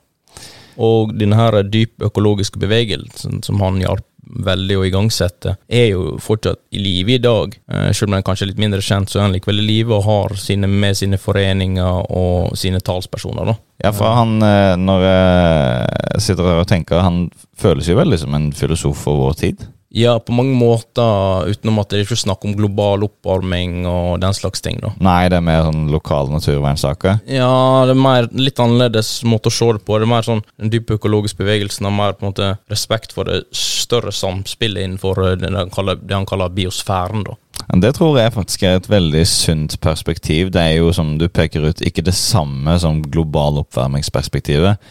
Og 0.79 1.13
denne 1.15 1.35
her 1.35 1.61
dyp 1.61 1.99
økologiske 2.01 2.57
bevegelsen 2.57 3.43
som 3.43 3.59
han 3.59 3.77
hjalp 3.79 4.01
veldig 4.35 4.77
å 4.79 4.85
igangsette, 4.87 5.57
er 5.69 5.89
jo 5.93 6.17
fortsatt 6.23 6.59
i 6.73 6.81
live 6.81 7.15
i 7.15 7.21
dag. 7.21 7.55
Eh, 7.69 7.91
Selv 7.93 8.09
om 8.09 8.17
den 8.17 8.23
kanskje 8.23 8.47
er 8.47 8.51
litt 8.53 8.61
mindre 8.63 8.81
kjent, 8.81 9.09
så 9.09 9.19
er 9.19 9.27
han 9.27 9.35
likevel 9.35 9.61
i 9.61 9.67
live 9.67 9.93
og 9.97 10.03
har 10.07 10.35
sine, 10.39 10.67
med 10.67 10.97
sine 10.97 11.19
foreninger 11.21 12.09
og 12.09 12.57
sine 12.57 12.79
talspersoner. 12.79 13.45
da. 13.45 13.55
Ja, 13.83 13.91
for 13.91 14.13
han, 14.15 14.41
eh, 14.41 14.75
når 14.79 15.05
jeg 15.07 16.21
sitter 16.21 16.43
her 16.43 16.63
og 16.63 16.67
tenker, 16.67 17.01
han 17.01 17.29
føles 17.57 17.87
jo 17.87 17.95
veldig 17.99 18.19
som 18.19 18.33
en 18.33 18.51
filosof 18.51 18.97
for 18.97 19.17
vår 19.17 19.33
tid. 19.39 19.67
Ja, 19.93 20.15
på 20.19 20.33
mange 20.33 20.55
måter, 20.57 21.45
utenom 21.53 21.77
at 21.83 21.91
det 21.91 21.99
er 21.99 22.07
ikke 22.07 22.17
snakk 22.17 22.45
om 22.47 22.55
global 22.57 23.03
oppvarming 23.05 23.83
og 23.85 24.23
den 24.23 24.33
slags 24.33 24.63
ting. 24.65 24.79
da. 24.81 24.89
Nei, 24.97 25.27
det 25.29 25.37
er 25.37 25.45
mer 25.45 25.67
sånn 25.67 25.85
lokale 25.93 26.33
naturvernsaker. 26.33 27.19
Ja, 27.29 27.85
det 27.85 27.93
er 27.93 28.01
mer 28.01 28.29
litt 28.33 28.57
annerledes 28.63 29.19
måte 29.29 29.51
å 29.51 29.53
se 29.53 29.69
det 29.77 29.83
på. 29.85 29.99
Det 30.01 30.07
er 30.07 30.13
mer 30.15 30.25
sånn 30.25 30.41
Den 30.57 30.73
dype 30.73 30.97
økologiske 30.97 31.43
bevegelsen 31.43 31.85
har 31.85 31.93
mer 31.93 32.17
på 32.17 32.25
en 32.25 32.31
måte 32.31 32.49
respekt 32.73 33.13
for 33.13 33.29
det 33.29 33.43
større 33.53 34.11
samspillet 34.15 34.87
innenfor 34.87 35.21
eh, 35.27 35.37
det 35.37 35.53
han 35.53 35.69
kaller, 35.73 36.01
det 36.01 36.17
han 36.17 36.25
kaller 36.25 36.49
biosfæren. 36.49 37.27
da. 37.29 37.37
Det 37.85 37.93
tror 37.95 38.17
jeg 38.17 38.33
faktisk 38.33 38.65
er 38.65 38.81
et 38.81 38.89
veldig 38.89 39.23
sunt 39.29 39.77
perspektiv. 39.81 40.49
Det 40.51 40.61
er 40.61 40.77
jo, 40.79 40.89
som 40.95 41.19
du 41.21 41.29
peker 41.29 41.69
ut, 41.69 41.85
ikke 41.85 42.05
det 42.05 42.17
samme 42.17 42.79
som 42.81 43.03
global 43.05 43.61
oppvarmingsperspektivet. 43.61 44.81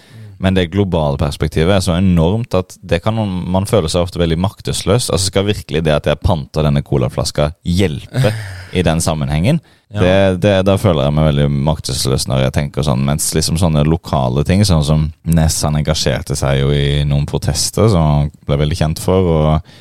Men 0.43 0.57
det 0.57 0.73
globale 0.73 1.21
perspektivet 1.21 1.77
er 1.77 1.83
så 1.85 1.95
enormt 1.95 2.55
at 2.59 2.75
det 2.83 2.99
kan 3.05 3.15
man, 3.15 3.31
man 3.55 3.67
føler 3.71 3.91
seg 3.93 4.03
ofte 4.03 4.19
veldig 4.19 4.41
maktesløs. 4.43 5.07
Altså 5.07 5.31
Skal 5.31 5.47
virkelig 5.47 5.85
det 5.87 5.95
at 5.95 6.09
jeg 6.11 6.19
panter 6.25 6.67
denne 6.67 6.83
colaflaska 6.83 7.53
hjelpe 7.63 8.33
i 8.79 8.83
den 8.83 9.03
sammenhengen? 9.05 9.61
Ja. 9.93 10.01
Det, 10.01 10.43
det, 10.43 10.55
da 10.67 10.75
føler 10.81 11.05
jeg 11.05 11.15
meg 11.15 11.29
veldig 11.29 11.47
maktesløs 11.69 12.27
når 12.27 12.47
jeg 12.47 12.55
tenker 12.57 12.87
sånn. 12.87 13.05
Mens 13.07 13.29
liksom 13.37 13.61
sånne 13.61 13.85
lokale 13.87 14.43
ting, 14.49 14.65
sånn 14.67 14.83
som 14.89 15.07
Ness, 15.29 15.61
han 15.63 15.79
engasjerte 15.79 16.35
seg 16.39 16.63
jo 16.63 16.73
i 16.75 17.05
noen 17.07 17.29
protester 17.29 17.93
som 17.93 18.09
han 18.09 18.33
ble 18.49 18.59
veldig 18.65 18.79
kjent 18.83 19.03
for, 19.05 19.29
og, 19.37 19.75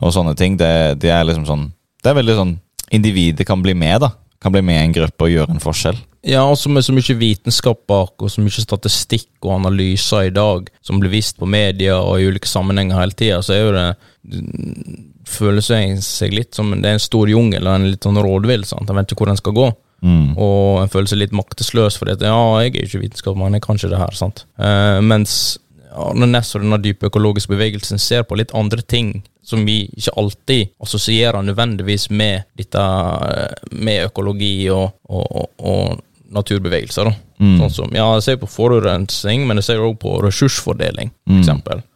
og 0.00 0.14
sånne 0.14 0.32
ting. 0.38 0.56
Det, 0.60 0.72
det 1.02 1.12
er 1.12 1.26
liksom 1.28 1.44
sånn 1.48 1.68
Det 2.02 2.10
er 2.10 2.18
veldig 2.22 2.38
sånn 2.38 2.56
Individet 2.92 3.46
kan 3.48 3.60
bli 3.64 3.72
med, 3.76 4.02
da. 4.04 4.12
Kan 4.40 4.52
bli 4.52 4.60
med 4.64 4.76
i 4.76 4.86
en 4.86 4.96
gruppe 4.96 5.24
og 5.24 5.32
gjøre 5.32 5.54
en 5.54 5.62
forskjell. 5.62 6.00
Ja, 6.22 6.44
også 6.46 6.70
med 6.70 6.84
så 6.86 6.94
mye 6.94 7.16
vitenskap 7.18 7.80
bak, 7.90 8.14
og 8.22 8.30
så 8.30 8.42
mye 8.44 8.62
statistikk 8.62 9.30
og 9.42 9.56
analyser 9.56 10.28
i 10.28 10.34
dag 10.34 10.68
som 10.84 11.00
blir 11.02 11.10
vist 11.10 11.40
på 11.40 11.48
media 11.50 11.96
og 11.98 12.20
i 12.20 12.28
ulike 12.30 12.46
sammenhenger 12.46 13.00
hele 13.00 13.16
tida, 13.18 13.40
så 13.42 13.56
er 13.56 13.64
jo 13.64 13.72
det 13.78 13.88
mm, 14.30 15.08
Føles 15.32 15.68
seg 16.04 16.34
litt 16.34 16.52
som 16.52 16.72
det 16.74 16.90
er 16.90 16.96
en 16.98 17.00
stor 17.00 17.30
jungel 17.30 17.64
og 17.64 17.76
en 17.78 17.86
litt 17.86 18.04
sånn 18.04 18.18
rådvill. 18.20 18.66
sant? 18.68 18.90
En 18.90 18.98
vet 18.98 19.14
ikke 19.14 19.22
hvor 19.22 19.30
den 19.30 19.38
skal 19.38 19.54
gå. 19.56 19.68
Mm. 20.02 20.32
Og 20.34 20.80
en 20.82 20.90
føler 20.92 21.08
seg 21.08 21.20
litt 21.22 21.36
maktesløs 21.38 21.96
fordi 21.96 22.16
at 22.16 22.24
ja, 22.26 22.34
jeg 22.60 22.72
er 22.72 22.80
jo 22.82 22.88
ikke 22.90 23.02
vitenskapsmann, 23.04 23.54
jeg 23.56 23.64
kan 23.64 23.78
ikke 23.78 23.92
det 23.94 24.00
her. 24.02 24.18
sant? 24.18 24.42
Eh, 24.58 24.98
mens 25.06 25.36
Arne 25.94 26.26
Næss 26.26 26.52
og 26.56 26.64
denne 26.64 26.80
dype 26.82 27.08
økologiske 27.08 27.54
bevegelsen 27.54 28.02
ser 28.02 28.26
på 28.26 28.36
litt 28.40 28.52
andre 28.58 28.82
ting 28.82 29.20
som 29.46 29.64
vi 29.66 29.84
ikke 29.94 30.14
alltid 30.20 30.74
assosierer 30.82 31.46
nødvendigvis 31.46 32.10
med 32.10 32.48
dette 32.58 32.82
eh, 32.82 33.74
med 33.78 34.08
økologi 34.10 34.54
og, 34.74 34.98
og, 35.08 35.26
og, 35.32 35.68
og 35.72 36.02
naturbevegelser. 36.32 37.04
da. 37.04 37.12
Mm. 37.42 37.58
Sånn 37.60 37.70
som, 37.74 37.88
ja, 37.96 38.12
Jeg 38.14 38.22
ser 38.22 38.36
på 38.42 38.46
forurensning, 38.50 39.46
men 39.46 39.56
jeg 39.60 39.64
ser 39.64 39.76
også 39.78 39.98
på 39.98 40.22
ressursfordeling, 40.26 41.10
for 41.26 41.32
Mm. 41.32 41.42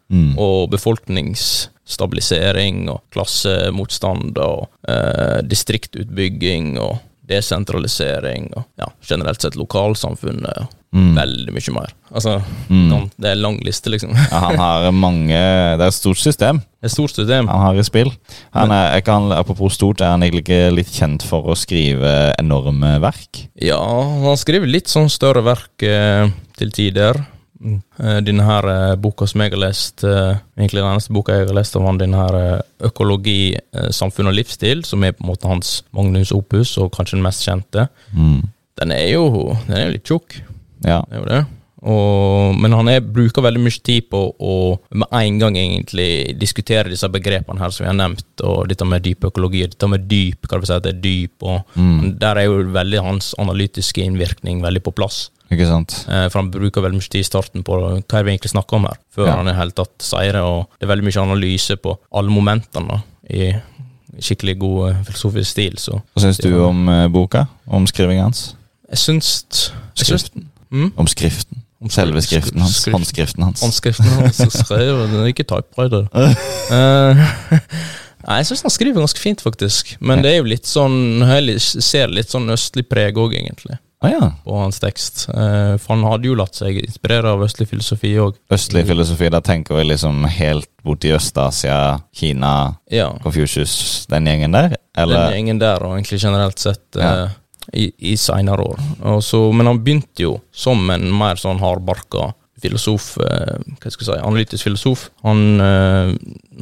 Mm. 0.08 0.38
Og 0.38 0.70
befolkningsstabilisering 0.70 2.88
og 2.92 3.00
klassemotstand 3.10 4.38
og 4.38 4.68
eh, 4.88 5.40
distriktutbygging 5.42 6.78
og 6.78 6.98
desentralisering 7.26 8.52
og 8.54 8.62
ja, 8.78 8.86
generelt 9.02 9.40
sett 9.42 9.56
lokalsamfunnet 9.58 10.68
Mm. 10.96 11.10
veldig 11.18 11.52
mye 11.52 11.72
mer. 11.76 11.90
Altså, 12.14 12.38
Mm. 12.70 13.10
Det 13.20 13.28
er 13.30 13.34
lang 13.36 13.58
liste, 13.64 13.90
liksom. 13.92 14.14
Ja, 14.16 14.38
han 14.46 14.56
har 14.58 14.90
mange 14.92 15.28
Det 15.36 15.82
er 15.84 15.90
et 15.90 15.94
stort 15.94 16.16
system 16.18 16.62
et 16.82 16.90
stort 16.90 17.10
system. 17.12 17.48
han 17.48 17.60
har 17.60 17.74
i 17.76 17.82
spill. 17.84 18.10
Han 18.54 18.70
er, 18.72 18.94
jeg 18.94 19.04
kan, 19.04 19.30
apropos 19.32 19.74
stort, 19.74 20.00
er 20.00 20.10
han 20.14 20.22
egentlig 20.22 20.72
litt 20.72 20.88
kjent 20.94 21.22
for 21.26 21.42
å 21.52 21.56
skrive 21.58 22.32
enorme 22.38 22.94
verk? 23.02 23.48
Ja, 23.60 23.78
han 24.22 24.36
skriver 24.40 24.66
litt 24.70 24.86
sånn 24.88 25.10
større 25.10 25.42
verk 25.44 25.82
eh, 25.82 26.30
til 26.56 26.70
tider. 26.70 27.26
Mm. 27.60 27.82
Eh, 28.00 28.20
Denne 28.20 28.44
her 28.44 28.64
eh, 28.68 28.96
boka 28.96 29.26
som 29.26 29.40
jeg 29.40 29.50
har 29.52 29.58
lest, 29.58 30.04
eh, 30.04 30.36
egentlig 30.56 30.80
den 30.82 30.90
eneste 30.94 31.12
boka 31.12 31.32
jeg 31.32 31.48
har 31.48 31.54
lest 31.56 31.76
av 31.76 31.84
han, 31.88 31.98
denne 31.98 32.16
her 32.16 32.62
Økologi, 32.86 33.56
samfunn 33.90 34.28
og 34.28 34.34
livsstil, 34.36 34.84
som 34.84 35.02
er 35.04 35.12
på 35.16 35.24
en 35.24 35.30
måte 35.34 35.48
hans 35.48 35.82
magnus 35.96 36.32
opus, 36.36 36.76
og 36.78 36.92
kanskje 36.94 37.16
den 37.18 37.22
mest 37.26 37.44
kjente, 37.44 37.88
Mm. 38.14 38.42
den 38.78 38.92
er 38.92 39.08
jo, 39.12 39.56
den 39.66 39.76
er 39.76 39.86
jo 39.86 39.92
litt 39.92 40.04
tjukk. 40.04 40.40
Ja. 40.86 41.02
Det 41.10 41.18
er 41.18 41.22
jo 41.24 41.30
det. 41.30 41.44
Og, 41.86 42.56
men 42.58 42.72
han 42.72 42.88
er, 42.88 43.02
bruker 43.04 43.44
veldig 43.44 43.60
mye 43.62 43.82
tid 43.84 44.06
på 44.10 44.20
å 44.42 44.52
med 44.96 45.12
en 45.12 45.36
gang 45.42 45.58
egentlig 45.60 46.08
diskutere 46.40 46.88
disse 46.90 47.06
begrepene 47.12 47.60
her 47.60 47.70
som 47.70 47.84
vi 47.84 47.90
har 47.90 47.98
nevnt, 47.98 48.24
og 48.42 48.64
dette 48.70 48.86
med 48.88 49.04
dyp 49.04 49.26
økologi, 49.28 49.60
og 49.66 49.74
dette 49.74 49.90
med 49.92 50.06
dyp, 50.10 50.48
hva 50.48 50.56
det 50.56 50.62
vil 50.64 50.70
si 50.70 50.76
at 50.78 50.86
det 50.88 50.94
er 50.96 51.02
dyp, 51.04 51.44
og 51.46 51.76
Mm. 51.76 52.18
der 52.18 52.36
er 52.40 52.44
jo 52.48 52.62
veldig 52.72 53.02
hans 53.04 53.34
analytiske 53.38 54.02
innvirkning 54.02 54.62
veldig 54.64 54.82
på 54.82 54.94
plass. 54.96 55.30
Ikke 55.52 55.66
sant? 55.68 56.06
Eh, 56.08 56.28
For 56.28 56.40
han 56.40 56.50
bruker 56.50 56.82
veldig 56.82 56.98
mye 56.98 57.10
tid 57.12 57.20
i 57.20 57.28
starten 57.28 57.62
på 57.62 57.76
hva 57.78 58.22
vi 58.24 58.32
egentlig 58.34 58.50
snakker 58.50 58.74
om 58.80 58.84
her, 58.88 58.96
før 59.14 59.26
Ja. 59.28 59.36
han 59.36 59.48
i 59.48 59.52
hele 59.54 59.70
tatt 59.70 59.94
sier 60.02 60.32
det, 60.32 60.42
og 60.42 60.66
det 60.80 60.88
er 60.88 60.94
veldig 60.96 61.04
mye 61.04 61.22
analyse 61.22 61.76
på 61.76 61.98
alle 62.12 62.30
momentene 62.30 63.02
i 63.30 63.52
skikkelig 64.18 64.58
god 64.58 64.90
eh, 64.90 65.02
filosofisk 65.04 65.50
stil, 65.50 65.76
så 65.76 66.00
Hva 66.16 66.22
syns 66.24 66.38
du 66.40 66.50
om 66.64 66.88
eh, 66.88 67.06
boka? 67.08 67.46
Om 67.68 67.86
skrivingen 67.86 68.24
hans? 68.24 68.56
jeg 68.88 68.98
syns, 68.98 69.72
jeg 69.98 70.06
syns? 70.06 70.30
Mm? 70.72 70.92
Om 70.96 71.06
skriften. 71.06 71.62
Om 71.82 71.90
selve 71.92 72.22
skriften 72.24 72.60
hans. 72.64 72.78
Skrift- 72.80 72.96
Håndskriften 72.96 73.42
hans. 73.44 73.60
Håndskriften 73.62 74.06
hans 74.16 74.38
skrevet, 74.56 75.10
den 75.12 75.20
er 75.22 75.32
ikke 75.32 75.44
typewriter. 75.44 76.06
uh, 76.14 77.26
Nei, 78.26 78.40
jeg 78.40 78.46
syns 78.48 78.64
han 78.66 78.72
skriver 78.74 78.98
ganske 79.04 79.20
fint, 79.22 79.42
faktisk. 79.44 79.92
Men 80.02 80.22
det 80.24 80.32
er 80.32 80.40
jo 80.40 80.48
litt 80.50 80.66
sånn 80.66 81.20
Jeg 81.22 81.60
ser 81.62 82.08
litt 82.10 82.32
sånn 82.32 82.48
østlig 82.50 82.88
preg 82.90 83.14
òg, 83.22 83.36
egentlig, 83.38 83.76
Ah, 84.04 84.10
ja. 84.12 84.26
på 84.44 84.56
hans 84.58 84.80
tekst. 84.82 85.22
Uh, 85.30 85.76
for 85.80 85.94
han 85.94 86.02
hadde 86.10 86.26
jo 86.28 86.34
latt 86.36 86.58
seg 86.58 86.80
inspirere 86.82 87.30
av 87.32 87.44
østlig 87.46 87.68
filosofi 87.70 88.10
òg. 88.20 88.34
Østlig 88.52 88.82
filosofi, 88.88 89.30
da 89.32 89.40
tenker 89.46 89.78
vi 89.78 89.86
liksom 89.92 90.24
helt 90.28 90.68
borti 90.84 91.12
Øst-Asia, 91.16 91.78
Kina, 92.14 92.74
Ja. 92.92 93.12
Confucius, 93.22 94.06
den 94.10 94.26
gjengen 94.28 94.52
der? 94.58 94.74
Den 94.96 95.14
gjengen 95.32 95.60
der, 95.62 95.82
og 95.86 95.94
egentlig 95.96 96.20
generelt 96.24 96.58
sett 96.60 96.82
Ja. 96.98 97.28
I, 97.74 97.92
i 97.98 98.14
seinere 98.16 98.62
år. 98.64 98.78
Og 99.02 99.22
så- 99.22 99.52
men 99.54 99.66
han 99.66 99.78
begynte 99.84 100.22
jo 100.22 100.40
som 100.52 100.90
en 100.90 101.10
mer 101.18 101.34
sånn 101.36 101.58
hardbarka 101.60 102.32
filosof, 102.60 103.18
eh, 103.20 103.58
hva 103.80 103.90
skal 103.92 104.06
jeg 104.06 104.20
si, 104.20 104.26
analytisk 104.26 104.64
filosof. 104.64 105.10
Han, 105.22 105.60
eh, 105.60 106.14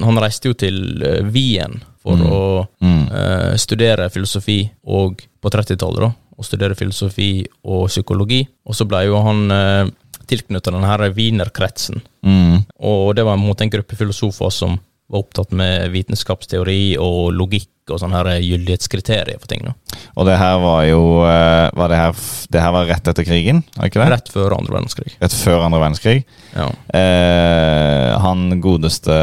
han 0.02 0.16
reiste 0.18 0.46
jo 0.50 0.54
til 0.54 1.02
eh, 1.02 1.22
Wien 1.22 1.82
for 2.02 2.16
Mm. 2.16 2.26
å 2.30 2.66
Mm. 2.82 3.12
eh, 3.12 3.56
studere 3.56 4.10
filosofi, 4.10 4.70
og 4.86 5.22
på 5.42 5.50
30-tallet, 5.50 6.00
da. 6.00 6.12
Og 6.36 6.44
studere 6.44 6.74
filosofi 6.74 7.46
og 7.64 7.88
psykologi. 7.88 8.46
Og 8.66 8.74
så 8.74 8.86
ble 8.86 9.04
jo 9.06 9.22
han 9.22 9.50
eh, 9.50 9.90
tilknytta 10.26 10.72
denne 10.72 11.14
Wienerkretsen. 11.14 12.00
Mm. 12.24 12.64
Og 12.80 13.14
det 13.14 13.24
var 13.24 13.34
en, 13.34 13.40
måte 13.46 13.62
en 13.62 13.70
gruppe 13.70 13.94
filosofer 13.96 14.50
som 14.50 14.80
var 15.08 15.22
opptatt 15.22 15.52
med 15.52 15.92
vitenskapsteori 15.92 16.96
og 16.98 17.32
logikk 17.34 17.68
og 17.92 17.98
sånne 18.00 18.16
her 18.16 18.40
gyldighetskriterier 18.40 19.36
for 19.40 19.46
ting. 19.50 19.60
da. 19.66 19.74
Og 20.16 20.24
det 20.26 20.38
her 20.40 20.56
var 20.62 20.84
jo 20.88 21.00
eh, 21.28 21.68
var 21.76 21.88
det, 21.92 21.98
her, 22.00 22.14
det 22.54 22.62
her 22.64 22.72
var 22.72 22.86
rett 22.88 23.10
etter 23.12 23.26
krigen, 23.26 23.62
Er 23.78 23.90
ikke 23.90 24.00
det? 24.00 24.08
Rett 24.14 24.30
før 24.32 24.54
andre 24.56 24.72
verdenskrig. 24.78 25.12
Rett 25.20 25.36
før 25.36 25.66
andre 25.66 25.80
verdenskrig. 25.82 26.24
Ja. 26.54 26.68
Eh, 26.96 28.18
han 28.24 28.60
godeste 28.64 29.14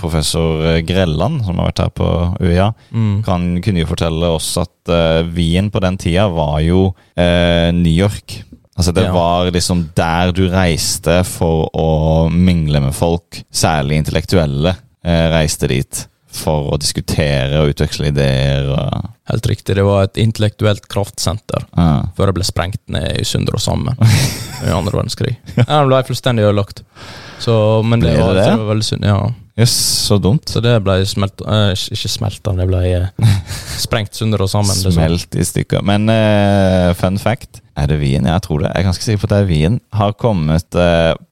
professor 0.00 0.80
Grelland, 0.88 1.44
som 1.46 1.58
har 1.60 1.70
vært 1.70 1.82
her 1.84 1.92
på 1.94 2.08
UiA, 2.42 2.70
Mm. 2.92 3.22
kan, 3.24 3.60
kunne 3.62 3.80
jo 3.84 3.86
fortelle 3.86 4.28
oss 4.34 4.50
at 4.60 4.88
eh, 4.92 5.22
Wien 5.32 5.70
på 5.70 5.80
den 5.80 5.96
tida 5.98 6.26
var 6.32 6.60
jo 6.64 6.94
eh, 7.16 7.70
New 7.72 7.92
York. 7.92 8.42
Altså 8.76 8.92
Det 8.94 9.04
Ja. 9.04 9.12
var 9.12 9.50
liksom 9.52 9.90
der 9.94 10.32
du 10.32 10.48
reiste 10.48 11.22
for 11.24 11.68
å 11.74 12.28
mingle 12.30 12.80
med 12.80 12.94
folk, 12.94 13.42
særlig 13.52 13.98
intellektuelle. 14.02 14.76
Eh, 15.04 15.28
reiste 15.30 15.68
dit 15.68 16.06
for 16.32 16.70
å 16.72 16.78
diskutere 16.80 17.60
og 17.60 17.74
utveksle 17.74 18.08
ideer. 18.12 18.70
Og, 18.72 19.10
Helt 19.30 19.46
riktig, 19.46 19.76
det 19.78 19.84
var 19.86 20.06
et 20.08 20.18
intellektuelt 20.18 20.88
kraftsenter 20.90 21.62
Ja. 21.76 22.02
før 22.16 22.30
det 22.32 22.34
ble 22.40 22.44
sprengt 22.48 22.80
ned 22.90 23.20
i 23.20 23.24
Sunder 23.28 23.54
og 23.54 23.62
sammen 23.62 23.94
i 24.66 24.72
andre 24.72 24.96
verdenskrig. 24.96 25.36
Ja, 25.60 25.78
det 25.82 25.86
ble 25.92 26.00
fullstendig 26.08 26.44
ødelagt. 26.48 26.82
Så, 27.42 27.54
men 27.86 28.00
det 28.02 28.10
Ble 28.12 28.18
det 28.18 28.26
var, 28.26 28.34
det? 28.40 28.44
det 28.50 28.58
var 28.64 28.70
veldig 28.74 28.88
synd. 28.88 29.06
Ja. 29.06 29.20
Jøss, 29.58 29.72
så 30.08 30.16
dumt. 30.16 30.48
Så 30.48 30.62
det 30.64 30.72
ble 30.80 30.94
smelt 31.04 31.42
eh, 31.44 31.72
Ikke 31.92 32.08
smelta, 32.08 32.54
det 32.56 32.64
ble 32.70 32.78
eh, 32.88 33.32
sprengt 33.84 34.16
Sunder 34.16 34.40
og 34.40 34.48
sammen. 34.48 34.72
liksom. 34.72 34.94
Smelt 34.96 35.36
i 35.36 35.44
stykker. 35.44 35.82
Men 35.84 36.08
eh, 36.12 36.92
fun 36.96 37.18
fact 37.20 37.60
Er 37.76 37.90
det 37.90 37.98
Wien? 38.00 38.24
Jeg 38.28 38.44
tror 38.46 38.62
det. 38.62 38.70
Jeg 38.72 38.80
er 38.80 38.86
ganske 38.88 39.04
sikker 39.04 39.20
på 39.20 39.28
at 39.28 39.34
det 39.34 39.40
er 39.42 39.50
Wien. 39.50 39.76
Har 39.96 40.14
kommet 40.16 40.78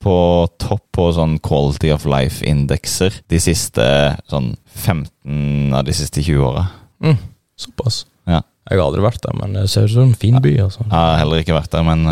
på 0.04 0.16
topp 0.60 0.84
på 0.96 1.06
sånn 1.16 1.38
quality 1.44 1.92
of 1.94 2.04
life-indekser 2.08 3.16
de 3.32 3.40
siste 3.40 3.84
sånn 4.28 4.52
15 4.76 5.74
av 5.76 5.84
de 5.88 5.96
siste 5.96 6.20
20 6.24 6.44
åra. 6.44 6.66
Mm, 7.04 7.16
såpass. 7.60 8.02
Ja. 8.28 8.42
Jeg 8.68 8.80
har 8.80 8.84
aldri 8.86 9.04
vært 9.04 9.22
der, 9.24 9.36
men 9.36 9.56
det 9.56 9.66
ser 9.72 9.88
ut 9.88 9.94
som 9.94 10.08
en 10.10 10.16
fin 10.16 10.36
by. 10.44 10.54
altså. 10.64 10.84
Jeg 10.84 10.92
har 10.96 11.20
heller 11.20 11.40
ikke 11.44 11.56
vært 11.56 11.72
der, 11.72 11.84
men 11.88 12.04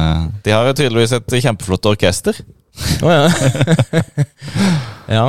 de 0.45 0.57
har 0.57 0.69
jo 0.69 0.77
tydeligvis 0.81 1.17
et 1.19 1.37
kjempeflott 1.45 1.89
orkester. 1.93 2.41
Å 3.05 3.13
ja. 3.13 3.29
ja. 5.19 5.27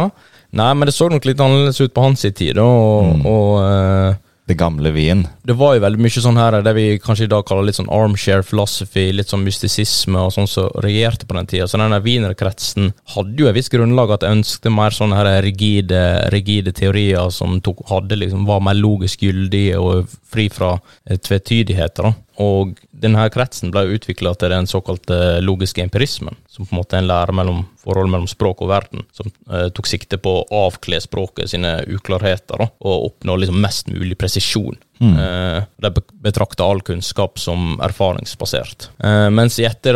Nei, 0.52 0.74
men 0.74 0.88
det 0.90 0.96
så 0.96 1.10
nok 1.12 1.26
litt 1.30 1.38
annerledes 1.44 1.80
ut 1.82 1.94
på 1.94 2.02
hans 2.02 2.22
tid, 2.26 2.56
da, 2.56 2.64
og, 2.64 3.20
Mm. 3.20 3.26
og 3.26 3.52
uh, 3.62 4.16
Det 4.50 4.58
gamle 4.58 4.90
Wien. 4.92 5.28
det 5.46 5.54
var 5.56 5.76
jo 5.76 5.82
veldig 5.84 6.00
mye 6.02 6.10
sånn 6.24 6.36
her 6.42 6.56
det 6.66 6.72
vi 6.74 6.98
kanskje 6.98 7.26
i 7.28 7.30
dag 7.30 7.46
kaller 7.46 7.68
litt 7.68 7.76
sånn 7.78 7.92
armchair 7.94 8.42
philosophy, 8.42 9.12
litt 9.14 9.30
sånn 9.30 9.44
mystisisme 9.46 10.18
og 10.18 10.32
sånn 10.34 10.48
som 10.50 10.72
regjerte 10.82 11.28
på 11.30 11.36
den 11.38 11.46
tida. 11.46 11.68
Så 11.70 11.78
den 11.78 11.94
wienerkretsen 12.02 12.92
hadde 13.14 13.38
jo 13.38 13.46
et 13.48 13.54
visst 13.54 13.70
grunnlag 13.70 14.10
at 14.16 14.22
jeg 14.26 14.40
ønsket 14.40 14.74
mer 14.74 14.90
sånne 14.90 15.16
her 15.20 15.30
rigide, 15.46 16.02
rigide 16.34 16.74
teorier 16.74 17.30
som 17.30 17.62
tok, 17.62 17.86
hadde 17.92 18.18
liksom, 18.18 18.48
var 18.50 18.60
mer 18.66 18.74
logisk 18.74 19.22
gyldige 19.22 19.78
og 19.78 20.10
fri 20.26 20.50
fra 20.50 20.80
eh, 21.06 21.18
tvetydigheter. 21.18 22.10
da. 22.10 22.14
Og 22.40 22.78
denne 22.96 23.26
kretsen 23.34 23.72
ble 23.74 23.86
utvikla 23.98 24.32
til 24.40 24.54
den 24.54 24.68
såkalte 24.70 25.40
logiske 25.44 25.84
empirismen, 25.84 26.38
som 26.48 26.66
på 26.66 26.74
en 26.74 26.80
måte 26.80 26.96
er 26.96 27.04
en 27.04 27.10
lære 27.10 27.36
mellom 27.36 27.66
forholdet 27.84 28.14
mellom 28.14 28.30
språk 28.32 28.64
og 28.64 28.72
verden, 28.72 29.04
som 29.16 29.32
eh, 29.52 29.68
tok 29.76 29.90
sikte 29.90 30.20
på 30.22 30.36
å 30.42 30.62
avkle 30.68 31.02
språket 31.04 31.52
sine 31.52 31.80
uklarheter 31.88 32.62
da, 32.64 32.70
og 32.80 33.10
oppnå 33.10 33.40
liksom 33.40 33.60
mest 33.64 33.92
mulig 33.92 34.18
presisjon. 34.20 34.80
Eh, 35.00 35.64
de 35.78 35.92
betrakta 36.12 36.64
all 36.68 36.82
kunnskap 36.82 37.40
som 37.40 37.78
erfaringsbasert. 37.84 38.90
Eh, 39.04 39.30
mens 39.32 39.60
i 39.60 39.68
etter, 39.68 39.96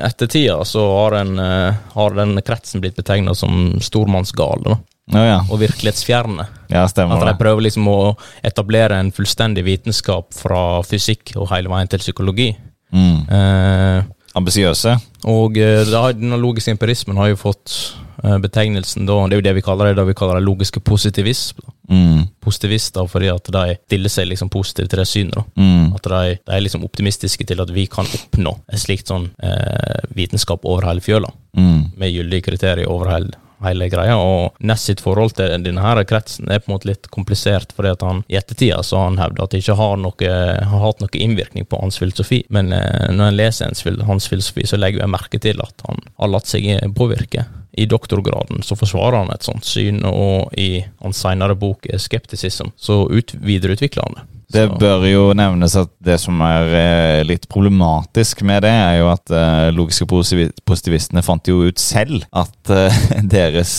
ettertida 0.00 0.62
så 0.64 0.86
har, 0.94 1.18
en, 1.20 1.38
eh, 1.38 1.74
har 1.92 2.16
den 2.16 2.40
kretsen 2.42 2.80
blitt 2.80 2.96
betegna 2.96 3.34
som 3.36 3.76
stormannsgale 3.80 4.64
da, 4.64 4.78
Å 5.12 5.24
ja. 5.26 5.38
og 5.50 5.58
virkelighetsfjerne. 5.62 6.46
ja, 6.70 6.84
stemmer 6.90 7.18
At 7.18 7.26
de 7.32 7.38
prøver 7.40 7.66
liksom 7.66 7.88
å 7.90 7.98
etablere 8.46 8.98
en 9.00 9.10
fullstendig 9.12 9.64
vitenskap 9.66 10.32
fra 10.34 10.82
fysikk 10.86 11.34
og 11.36 11.48
hele 11.50 11.68
veien 11.72 11.88
til 11.90 11.98
psykologi. 12.02 12.52
Mm. 12.92 13.26
Eh, 13.30 14.04
Ambisiøse. 14.38 14.96
og 15.26 15.56
eh, 15.58 15.84
har- 15.90 16.12
den 16.14 16.30
logiske 16.40 16.70
empirismen 16.70 17.16
har 17.18 17.28
jo 17.32 17.36
fått 17.36 17.94
eh, 18.22 18.38
betegnelsen 18.38 19.06
da, 19.06 19.16
det 19.26 19.34
er 19.34 19.40
jo 19.40 19.46
det 19.48 19.54
vi 19.58 19.62
kaller 19.66 19.90
det, 19.90 19.96
da 19.96 20.04
vi 20.06 20.14
kaller 20.14 20.38
det 20.38 20.46
logiske 20.46 20.80
positivism. 20.80 21.58
Mm. 21.90 22.28
Positivister 22.40 23.08
fordi 23.10 23.28
at 23.32 23.50
de 23.50 23.74
stiller 23.88 24.08
seg 24.14 24.28
liksom 24.30 24.48
positive 24.48 24.86
til 24.88 25.00
det 25.02 25.08
synet. 25.10 25.44
Mm. 25.58 25.92
At 25.96 26.02
de, 26.06 26.38
de 26.46 26.54
er 26.54 26.62
liksom 26.62 26.84
optimistiske 26.86 27.44
til 27.50 27.60
at 27.60 27.70
vi 27.74 27.86
kan 27.90 28.06
oppnå 28.06 28.52
et 28.70 28.78
slikt 28.78 29.10
sånn 29.10 29.30
eh, 29.42 30.04
vitenskap 30.14 30.62
over 30.64 30.86
hele 30.86 31.02
fjøla. 31.02 31.32
Mm. 31.58 31.90
Med 31.98 32.14
gyldige 32.14 32.46
kriterier 32.46 32.86
over 32.90 33.10
hele, 33.10 33.34
hele 33.64 33.88
greia. 33.92 34.16
Og 34.16 34.56
Ness 34.66 34.86
sitt 34.88 35.02
forhold 35.04 35.36
til 35.38 35.52
denne 35.64 35.84
her 35.84 36.02
kretsen 36.08 36.50
er 36.50 36.62
på 36.62 36.70
en 36.70 36.76
måte 36.76 36.90
litt 36.90 37.10
komplisert, 37.14 37.74
fordi 37.76 37.92
at 37.94 38.04
han 38.06 38.24
i 38.28 38.38
ettertida 38.40 38.82
så 38.86 39.00
har 39.00 39.10
han 39.10 39.20
hevda 39.22 39.46
at 39.46 39.54
det 39.54 39.62
ikke 39.62 39.78
har, 39.80 39.96
noe, 40.00 40.34
har 40.72 40.84
hatt 40.86 41.04
noe 41.04 41.22
innvirkning 41.26 41.68
på 41.68 41.80
hans 41.82 42.00
filosofi. 42.00 42.42
Men 42.48 42.72
eh, 42.76 43.08
når 43.12 43.30
en 43.30 43.38
leser 43.38 43.70
hans, 43.70 43.84
hans 44.08 44.28
filosofi, 44.30 44.66
så 44.68 44.80
legger 44.80 45.04
jeg 45.04 45.14
merke 45.14 45.42
til 45.42 45.62
at 45.64 45.86
han 45.88 46.02
har 46.20 46.34
latt 46.34 46.50
seg 46.50 46.68
påvirke. 46.96 47.46
I 47.78 47.86
doktorgraden 47.86 48.64
så 48.66 48.74
forsvarer 48.76 49.22
han 49.22 49.30
et 49.34 49.46
sånt 49.46 49.64
syn, 49.68 50.02
og 50.06 50.50
i 50.58 50.82
hans 51.04 51.22
senere 51.22 51.54
bok 51.58 51.86
eh, 51.86 52.00
'Skepticism' 52.00 52.74
så 52.76 53.04
ut, 53.08 53.34
videreutvikler 53.38 54.08
han 54.08 54.18
det. 54.18 54.28
Det 54.50 54.66
bør 54.80 55.04
jo 55.06 55.22
nevnes 55.36 55.76
at 55.78 55.92
det 56.02 56.16
som 56.22 56.40
er 56.42 56.74
eh, 56.74 57.20
litt 57.26 57.46
problematisk 57.50 58.42
med 58.46 58.64
det, 58.64 58.72
er 58.72 58.96
jo 58.98 59.10
at 59.12 59.30
eh, 59.34 59.68
logiske 59.74 60.06
positivistene 60.08 61.22
fant 61.24 61.50
jo 61.50 61.62
ut 61.68 61.80
selv 61.80 62.24
at 62.34 62.72
eh, 62.74 63.00
deres 63.36 63.78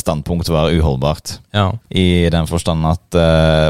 standpunkt 0.00 0.48
var 0.52 0.72
uholdbart. 0.72 1.36
Ja. 1.56 1.68
I 1.90 2.28
den 2.32 2.48
forstand 2.48 2.84
at 2.88 3.16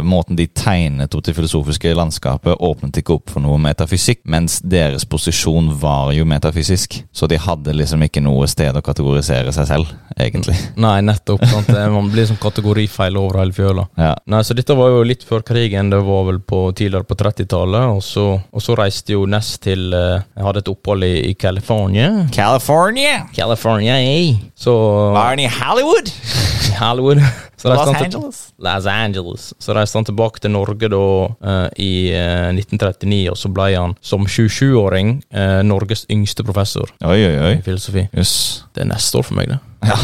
måten 0.06 0.38
de 0.38 0.46
tegnet 0.50 1.14
opp 1.14 1.24
det 1.26 1.34
filosofiske 1.36 1.92
landskapet, 1.96 2.56
åpnet 2.62 3.00
ikke 3.00 3.16
opp 3.16 3.32
for 3.34 3.44
noe 3.44 3.58
metafysikk, 3.62 4.22
mens 4.30 4.58
deres 4.64 5.06
posisjon 5.08 5.72
var 5.80 6.12
jo 6.16 6.26
metafysisk. 6.28 6.98
Så 7.14 7.28
de 7.30 7.38
hadde 7.40 7.74
liksom 7.76 8.02
ikke 8.06 8.22
noe 8.24 8.48
sted 8.50 8.76
å 8.76 8.84
kategorisere 8.84 9.54
seg 9.54 9.68
selv, 9.70 9.92
egentlig. 10.18 10.56
Nei, 10.80 10.98
nettopp. 11.06 11.44
Sant? 11.50 11.70
Man 11.94 12.10
blir 12.12 12.28
som 12.28 12.38
kategorifeil 12.40 13.18
over 13.20 13.40
hele 13.42 13.56
fjøla. 13.56 13.86
Ja. 14.00 14.14
Nei, 14.30 14.42
så 14.46 14.56
dette 14.58 14.76
var 14.78 14.92
jo 14.94 15.06
litt 15.06 15.26
før 15.26 15.44
krigen, 15.46 15.92
det 15.92 16.02
var 16.06 16.26
vel 16.30 16.35
på, 16.38 16.72
tidligere 16.76 17.04
på 17.08 17.14
30-tallet, 17.14 17.86
og, 17.96 18.02
så- 18.02 18.40
og 18.52 18.62
så 18.62 18.74
reiste 18.78 19.12
jo 19.14 19.26
Ness 19.26 19.58
til 19.58 19.92
uh, 19.94 20.20
Jeg 20.36 20.44
hadde 20.44 20.58
et 20.64 20.68
opphold 20.68 21.04
i, 21.04 21.12
i 21.30 21.34
California. 21.34 22.26
California! 22.32 23.26
California, 23.36 23.96
eh. 24.02 24.36
Så 24.56 24.72
Var 25.14 25.28
han 25.34 25.38
i 25.40 25.46
Hollywood? 25.48 26.10
Hollywood. 26.80 27.20
Så 27.56 27.68
Los 27.72 27.88
Angeles. 27.88 28.36
til-? 28.52 28.64
Los 28.64 28.86
Angeles. 28.86 29.54
Så 29.60 29.72
reiste 29.74 29.96
han 29.98 30.04
tilbake 30.04 30.40
til 30.44 30.50
Norge 30.52 30.88
da 30.92 30.96
uh, 30.96 31.68
i 31.80 32.12
uh, 32.12 32.50
1939, 32.52 33.30
og 33.32 33.38
så 33.40 33.48
ble 33.48 33.70
han 33.76 33.94
som 34.04 34.26
27-åring 34.28 35.16
uh, 35.34 35.62
Norges 35.64 36.04
yngste 36.12 36.44
professor 36.44 36.90
Oi, 37.04 37.16
oi, 37.24 37.36
oi. 37.46 37.52
i 37.58 37.62
filosofi. 37.64 38.06
Yes. 38.16 38.64
Det 38.74 38.84
er 38.84 38.90
neste 38.92 39.18
år 39.18 39.24
for 39.30 39.38
meg, 39.40 39.48
det. 39.54 39.58
Ja, 39.86 39.96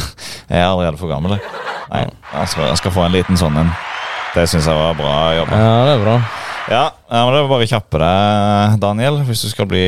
jeg 0.49 0.61
er 0.63 0.69
allerede 0.71 0.97
for 1.01 1.09
gammel. 1.13 1.37
jeg. 1.37 1.41
Nei, 1.93 2.07
jeg 2.39 2.49
skal, 2.49 2.69
jeg 2.71 2.79
skal 2.81 2.95
få 2.95 3.05
en 3.05 3.13
liten 3.13 3.37
sånn 3.37 3.57
en. 3.61 3.73
Det 4.33 4.47
syns 4.49 4.65
jeg 4.65 4.79
var 4.79 4.95
bra 4.97 5.17
jobba. 5.37 5.59
Ja, 5.61 5.73
det 5.85 5.93
er 5.99 6.03
bra. 6.07 6.17
Ja, 6.71 6.83
ja, 7.11 7.21
men 7.27 7.35
det 7.35 7.41
er 7.41 7.49
bare 7.51 7.67
kjappe 7.67 7.99
deg, 8.01 8.77
Daniel, 8.81 9.17
hvis 9.27 9.41
du 9.43 9.49
skal 9.51 9.67
bli 9.69 9.83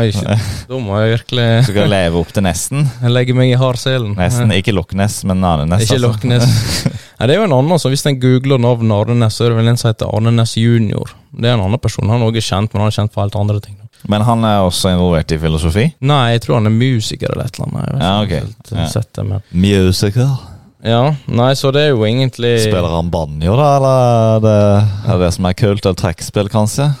Oi. 0.00 0.06
Da 0.70 0.78
må 0.80 0.96
jeg 1.02 1.18
virkelig 1.18 1.44
Du 1.60 1.68
skal 1.68 1.92
leve 1.92 2.18
opp 2.22 2.32
til 2.34 2.46
nesten. 2.46 2.86
Jeg 3.02 3.12
legger 3.12 3.36
meg 3.38 3.52
i 3.52 3.58
hardselen. 3.60 4.14
Nesten, 4.16 4.54
Ikke 4.56 4.72
Loch 4.74 4.96
Ness, 4.96 5.20
men 5.28 5.44
Arnenes. 5.44 5.84
Ikke 5.84 6.00
altså. 6.00 6.30
Ness. 6.32 6.86
Nei, 7.20 7.28
det 7.28 7.36
er 7.36 7.42
jo 7.42 7.46
en 7.46 7.56
annen, 7.58 7.78
så 7.78 7.92
Hvis 7.92 8.06
en 8.08 8.18
googler 8.22 8.62
navnet 8.64 8.96
Arnenes, 8.96 9.36
så 9.36 9.46
er 9.46 9.52
det 9.52 9.60
vel 9.60 9.70
en 9.74 9.78
som 9.78 9.92
heter 9.92 10.10
Arnenes 10.16 10.56
junior. 10.58 11.12
Det 11.30 11.50
er 11.52 11.58
en 11.58 11.66
annen 11.68 11.82
person. 11.82 12.08
Han 12.10 12.24
er 12.24 12.32
også 12.32 12.46
kjent, 12.48 12.72
men 12.74 12.82
han 12.86 12.90
er 12.90 12.96
kjent 12.98 13.14
for 13.14 13.26
helt 13.26 13.38
andre 13.44 13.60
ting. 13.62 13.76
Men 14.10 14.24
han 14.26 14.42
er 14.48 14.64
også 14.64 14.90
involvert 14.96 15.32
i 15.32 15.38
filosofi? 15.40 15.86
Nei, 16.04 16.24
jeg 16.34 16.42
tror 16.44 16.58
han 16.58 16.68
er 16.68 16.74
musiker 16.74 17.30
eller 17.32 17.46
et 17.48 17.60
eller 17.60 17.70
annet. 17.70 17.86
Jeg 17.86 17.94
vet 17.94 18.02
Ja, 18.04 18.16
okay. 18.24 18.42
ok. 18.42 18.74
helt, 18.74 18.74
eh, 18.74 19.30
Ja. 19.30 19.40
Musical. 19.68 20.34
Ja, 20.84 21.14
nei, 21.32 21.52
så 21.56 21.70
det 21.72 21.86
er 21.86 21.94
jo 21.94 22.02
egentlig 22.04 22.58
Spiller 22.66 22.92
han 22.92 23.08
banjo, 23.12 23.54
da, 23.56 23.68
eller 23.78 24.02
er 24.36 24.42
det, 24.44 24.56
er 25.14 25.22
det 25.22 25.30
som 25.32 25.46
er 25.48 25.54
kult? 25.56 25.84
Eller 25.86 25.96
trekkspill, 26.00 26.50
kanskje? 26.52 26.90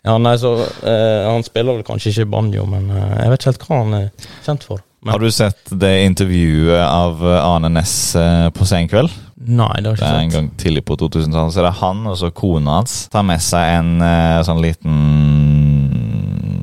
Ja, 0.00 0.14
nei, 0.16 0.30
så 0.40 0.54
eh, 0.64 1.26
Han 1.28 1.42
spiller 1.44 1.76
vel 1.76 1.82
kanskje 1.84 2.08
ikke 2.14 2.24
banjo, 2.32 2.62
men 2.64 2.86
eh, 2.88 3.10
jeg 3.20 3.32
vet 3.34 3.42
ikke 3.42 3.50
helt 3.50 3.66
hva 3.68 3.80
han 3.82 3.96
er 3.98 4.06
kjent 4.46 4.62
for. 4.64 4.80
Men, 5.04 5.12
Har 5.12 5.20
du 5.20 5.28
sett 5.32 5.74
det 5.82 5.90
intervjuet 6.06 6.80
av 6.80 7.20
Ane 7.28 7.68
Næss 7.74 7.92
eh, 8.16 8.46
på 8.56 8.64
Senkveld? 8.68 9.12
Nei, 9.44 9.74
det 9.84 9.92
har 9.92 10.00
Det 10.00 10.06
er 10.08 10.16
jeg 10.16 10.22
en 10.24 10.24
ikke 10.24 10.32
sett. 10.32 10.38
gang 10.38 10.48
tidlig 10.64 10.84
på 10.88 10.96
2000-tallet. 11.04 11.52
Så 11.52 11.60
det 11.60 11.68
er 11.74 11.78
han 11.82 12.00
og 12.08 12.16
så 12.20 12.32
kona 12.36 12.78
hans 12.80 12.96
tar 13.12 13.24
med 13.28 13.44
seg 13.44 13.74
en 13.76 13.92
eh, 14.08 14.40
sånn 14.48 14.64
liten 14.64 14.96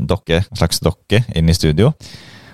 dokke, 0.09 0.41
en 0.41 0.57
slags 0.59 0.81
dokke, 0.85 1.21
inn 1.37 1.49
i 1.49 1.55
studio. 1.57 1.93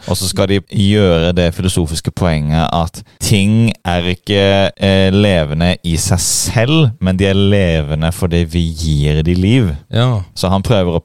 Og 0.10 0.17
så 0.19 0.27
skal 0.27 0.48
de 0.51 0.57
gjøre 0.69 1.31
det 1.38 1.50
filosofiske 1.55 2.12
poenget 2.12 2.67
at 2.74 3.01
ting 3.24 3.72
er 3.88 4.03
ikke 4.12 4.41
eh, 4.75 5.10
levende 5.13 5.74
i 5.88 5.95
seg 6.01 6.19
selv, 6.19 6.89
men 7.03 7.17
de 7.19 7.27
er 7.29 7.38
levende 7.39 8.10
fordi 8.15 8.43
vi 8.51 8.65
gir 8.75 9.22
de 9.24 9.36
liv. 9.38 9.69
Ja. 9.93 10.22
Så 10.36 10.50
han 10.51 10.63
prøver 10.65 10.98
å 10.98 11.03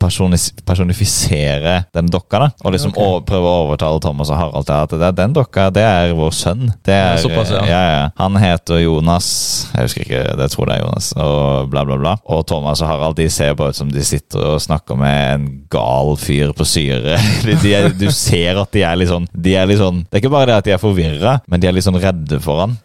personifisere 0.66 1.84
den 1.94 2.08
dokka, 2.10 2.38
da. 2.38 2.48
Og 2.64 2.72
liksom 2.74 2.90
Ok. 2.92 2.98
å- 2.98 3.24
prøver 3.26 3.46
å 3.48 3.66
overtale 3.68 4.00
Thomas 4.00 4.30
og 4.30 4.36
Harald 4.38 4.66
til 4.66 4.74
at 4.74 4.90
det 4.90 5.02
er 5.02 5.12
den 5.12 5.32
dokka, 5.34 5.70
det 5.72 5.82
er 5.82 6.14
vår 6.14 6.30
sønn. 6.32 6.72
Det 6.84 6.94
er, 6.94 7.16
Ja, 7.16 7.16
såpass, 7.22 7.50
ja. 7.50 7.64
ja, 7.66 7.82
ja. 7.98 8.08
Han 8.18 8.36
heter 8.36 8.78
Jonas, 8.82 9.68
jeg 9.74 9.82
husker 9.82 10.00
ikke, 10.02 10.36
det 10.36 10.50
tror 10.50 10.66
det 10.66 10.76
er 10.76 10.84
Jonas, 10.84 11.12
og 11.16 11.70
bla, 11.70 11.84
bla, 11.84 11.96
bla. 11.96 12.16
Og 12.26 12.46
Thomas 12.46 12.80
og 12.82 12.88
Harald 12.88 13.16
de 13.16 13.28
ser 13.30 13.54
bare 13.54 13.68
ut 13.70 13.76
som 13.76 13.90
de 13.90 14.02
sitter 14.04 14.38
og 14.54 14.60
snakker 14.60 14.96
med 14.96 15.34
en 15.34 15.48
gal 15.70 16.16
fyr 16.16 16.52
på 16.52 16.64
syre. 16.66 17.18
De, 17.48 17.54
de 17.62 17.88
du 17.98 18.10
ser 18.12 18.58
at 18.60 18.70
de 18.72 18.82
er 18.82 18.87
litt 18.96 19.10
sånn 19.10 19.26
de 19.34 19.54
er 19.58 19.66
litt 19.68 19.78
sånn 19.78 20.04
Det 20.08 20.16
er 20.16 20.22
ikke 20.22 20.32
bare 20.32 20.46
det 20.50 20.56
at 20.56 20.64
de 20.64 20.72
er 20.72 20.80
forvirra, 20.80 21.40
men 21.48 21.60
de 21.60 21.68
er 21.68 21.72
litt 21.76 21.84
sånn 21.84 21.98
redde 22.00 22.40
for 22.40 22.62
han. 22.64 22.78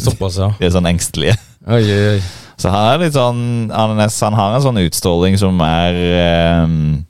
Såpass, 0.00 0.38
ja. 0.40 0.48
De 0.58 0.66
er 0.66 0.72
sånn 0.72 0.88
engstelige. 0.88 1.36
Oi, 1.68 1.82
oi, 1.82 2.04
oi. 2.14 2.20
Så 2.62 2.70
han 2.70 2.92
er 2.92 3.00
litt 3.02 3.16
sånn 3.16 3.72
Arne 3.74 3.96
Næss 3.98 4.20
han 4.22 4.36
har 4.38 4.54
en 4.54 4.62
sånn 4.62 4.78
utstråling 4.84 5.34
som 5.40 5.58
er 5.66 5.96
eh, 5.98 6.62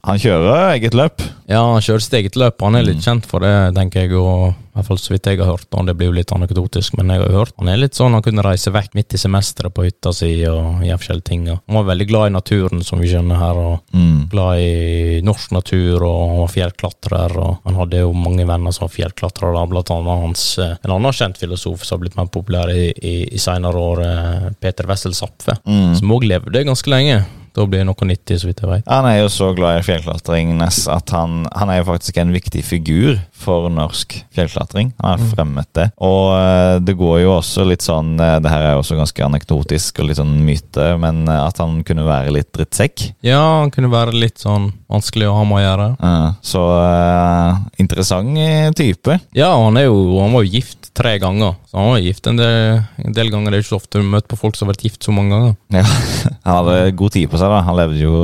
Han 0.08 0.22
kjører 0.22 0.72
eget 0.78 0.96
løp. 0.96 1.20
Ja, 1.50 1.60
han 1.74 1.82
kjører 1.84 2.00
sitt 2.06 2.14
eget 2.16 2.38
løp. 2.40 2.62
Han 2.64 2.78
er 2.78 2.82
Mm. 2.82 2.88
litt 2.88 3.04
kjent 3.04 3.26
for 3.28 3.40
det, 3.44 3.74
tenker 3.76 4.06
jeg. 4.06 4.12
Og 4.16 4.54
i 4.54 4.78
hvert 4.78 4.86
fall 4.88 4.96
så 4.96 5.12
vidt 5.12 5.26
jeg 5.28 5.38
har 5.42 5.50
hørt. 5.50 5.66
Og 5.76 5.84
det 5.86 5.94
blir 5.98 6.08
jo 6.08 6.14
litt 6.16 6.32
anekdotisk, 6.32 6.96
men 6.96 7.10
jeg 7.12 7.20
har 7.20 7.34
hørt 7.36 7.52
Han 7.58 7.68
er 7.68 7.76
litt 7.76 7.92
sånn 7.98 8.12
han 8.16 8.22
kunne 8.24 8.42
reise 8.46 8.72
vekk 8.72 8.94
midt 8.96 9.12
i 9.12 9.20
semesteret 9.20 9.74
på 9.74 9.84
hytta 9.84 10.14
si 10.16 10.30
og 10.48 10.80
gjøre 10.80 10.96
forskjellige 11.02 11.28
ting. 11.28 11.44
Han 11.52 11.76
var 11.76 11.84
veldig 11.90 12.08
glad 12.08 12.30
i 12.30 12.34
naturen, 12.38 12.82
som 12.82 12.98
vi 13.02 13.10
skjønner 13.12 13.36
her. 13.36 13.60
Og 13.60 13.80
Mm. 13.92 14.28
glad 14.30 14.58
i 14.60 15.20
norsk 15.22 15.52
natur, 15.52 16.02
og 16.02 16.28
han 16.30 16.38
var 16.38 16.48
fjellklatrer. 16.48 17.36
Og 17.36 17.58
han 17.66 17.74
hadde 17.74 18.00
jo 18.00 18.12
mange 18.14 18.46
venner 18.46 18.72
som 18.72 18.88
var 18.88 18.94
fjellklatrere, 18.96 19.68
blant 19.68 19.90
annet 19.90 20.22
hans 20.24 20.58
eh, 20.58 20.76
en 20.84 20.90
annen 20.96 21.12
kjent 21.12 21.36
filosof 21.36 21.84
som 21.84 21.98
har 21.98 22.06
blitt 22.08 22.16
mer 22.16 22.26
populær 22.32 22.70
i, 22.72 22.92
i, 23.02 23.28
i 23.34 23.36
seinere 23.38 23.74
år, 23.76 24.00
eh, 24.00 24.50
Peter 24.60 24.86
Wessel 24.86 25.12
Zapfe, 25.42 25.58
Mm. 25.66 25.94
som 25.98 26.10
òg 26.12 26.24
levde 26.24 26.64
ganske 26.64 26.90
lenge. 26.90 27.24
Da 27.52 27.66
blir 27.66 27.82
det 27.82 27.84
noe 27.84 27.94
90, 28.08 28.38
så 28.40 28.46
vidt 28.48 28.62
jeg 28.62 28.68
vet. 28.70 28.86
Han 28.88 29.04
er 29.04 29.18
jo 29.18 29.28
så 29.28 29.50
glad 29.54 29.76
i 29.76 29.84
fjellklatring 29.84 30.54
Ness, 30.56 30.86
at 30.88 31.10
han, 31.12 31.46
han 31.52 31.68
er 31.68 31.82
jo 31.82 31.90
faktisk 31.90 32.16
en 32.16 32.32
viktig 32.32 32.62
figur 32.64 33.18
for 33.36 33.68
norsk 33.68 34.14
fjellklatring. 34.32 34.94
Han 35.02 35.18
har 35.18 35.34
fremmet 35.34 35.68
det. 35.76 35.90
Og 36.00 36.32
eh, 36.32 36.78
det 36.80 36.94
går 36.96 37.18
jo 37.20 37.34
også 37.34 37.66
litt 37.68 37.84
sånn 37.84 38.14
eh, 38.18 38.38
Det 38.40 38.48
her 38.48 38.64
er 38.64 38.72
jo 38.72 38.80
også 38.80 38.96
ganske 38.96 39.26
anekdotisk 39.26 40.00
og 40.00 40.08
litt 40.08 40.16
sånn 40.16 40.32
myte, 40.46 40.86
men 41.02 41.26
eh, 41.28 41.42
at 41.44 41.60
han 41.60 41.82
kunne 41.84 42.06
være 42.08 42.32
litt 42.32 42.48
drittsekk. 42.56 43.10
Ja, 43.20 43.42
han 43.60 43.74
kunne 43.74 43.92
være 43.92 44.16
litt 44.16 44.40
sånn 44.40 44.70
vanskelig 44.88 45.28
å 45.28 45.36
ha 45.36 45.44
med 45.44 45.60
å 45.60 45.64
gjøre. 45.66 45.90
Ja, 46.00 46.32
så 46.40 46.62
uh, 46.72 47.60
interessant 47.80 48.32
type. 48.76 49.18
Ja, 49.36 49.52
han, 49.60 49.76
er 49.76 49.90
jo, 49.90 50.20
han 50.22 50.32
var 50.32 50.44
jo 50.44 50.56
gift 50.56 50.81
tre 50.96 51.16
ganger. 51.22 51.56
Så 51.70 51.78
han 51.80 51.90
var 51.94 52.04
gift 52.04 52.26
en 52.28 52.38
del, 52.40 52.82
en 53.06 53.16
del 53.16 53.32
ganger. 53.32 53.50
Det 53.52 53.58
er 53.60 53.64
ikke 53.64 53.72
så 53.72 53.80
ofte 53.80 54.02
du 54.02 54.08
møter 54.12 54.28
på 54.32 54.40
folk 54.40 54.58
som 54.58 54.68
har 54.68 54.74
vært 54.74 54.86
gift 54.88 55.06
så 55.06 55.14
mange 55.14 55.34
ganger. 55.34 55.58
Ja, 55.72 55.84
han 56.46 56.56
hadde 56.60 56.78
god 57.00 57.16
tid 57.16 57.28
på 57.32 57.40
seg, 57.40 57.52
da. 57.52 57.60
Han 57.66 57.78
levde 57.80 58.00
jo 58.02 58.14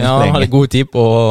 Ja, 0.00 0.14
han 0.24 0.36
hadde 0.36 0.52
god 0.52 0.70
tid 0.74 0.90
på 0.92 1.06
å 1.06 1.26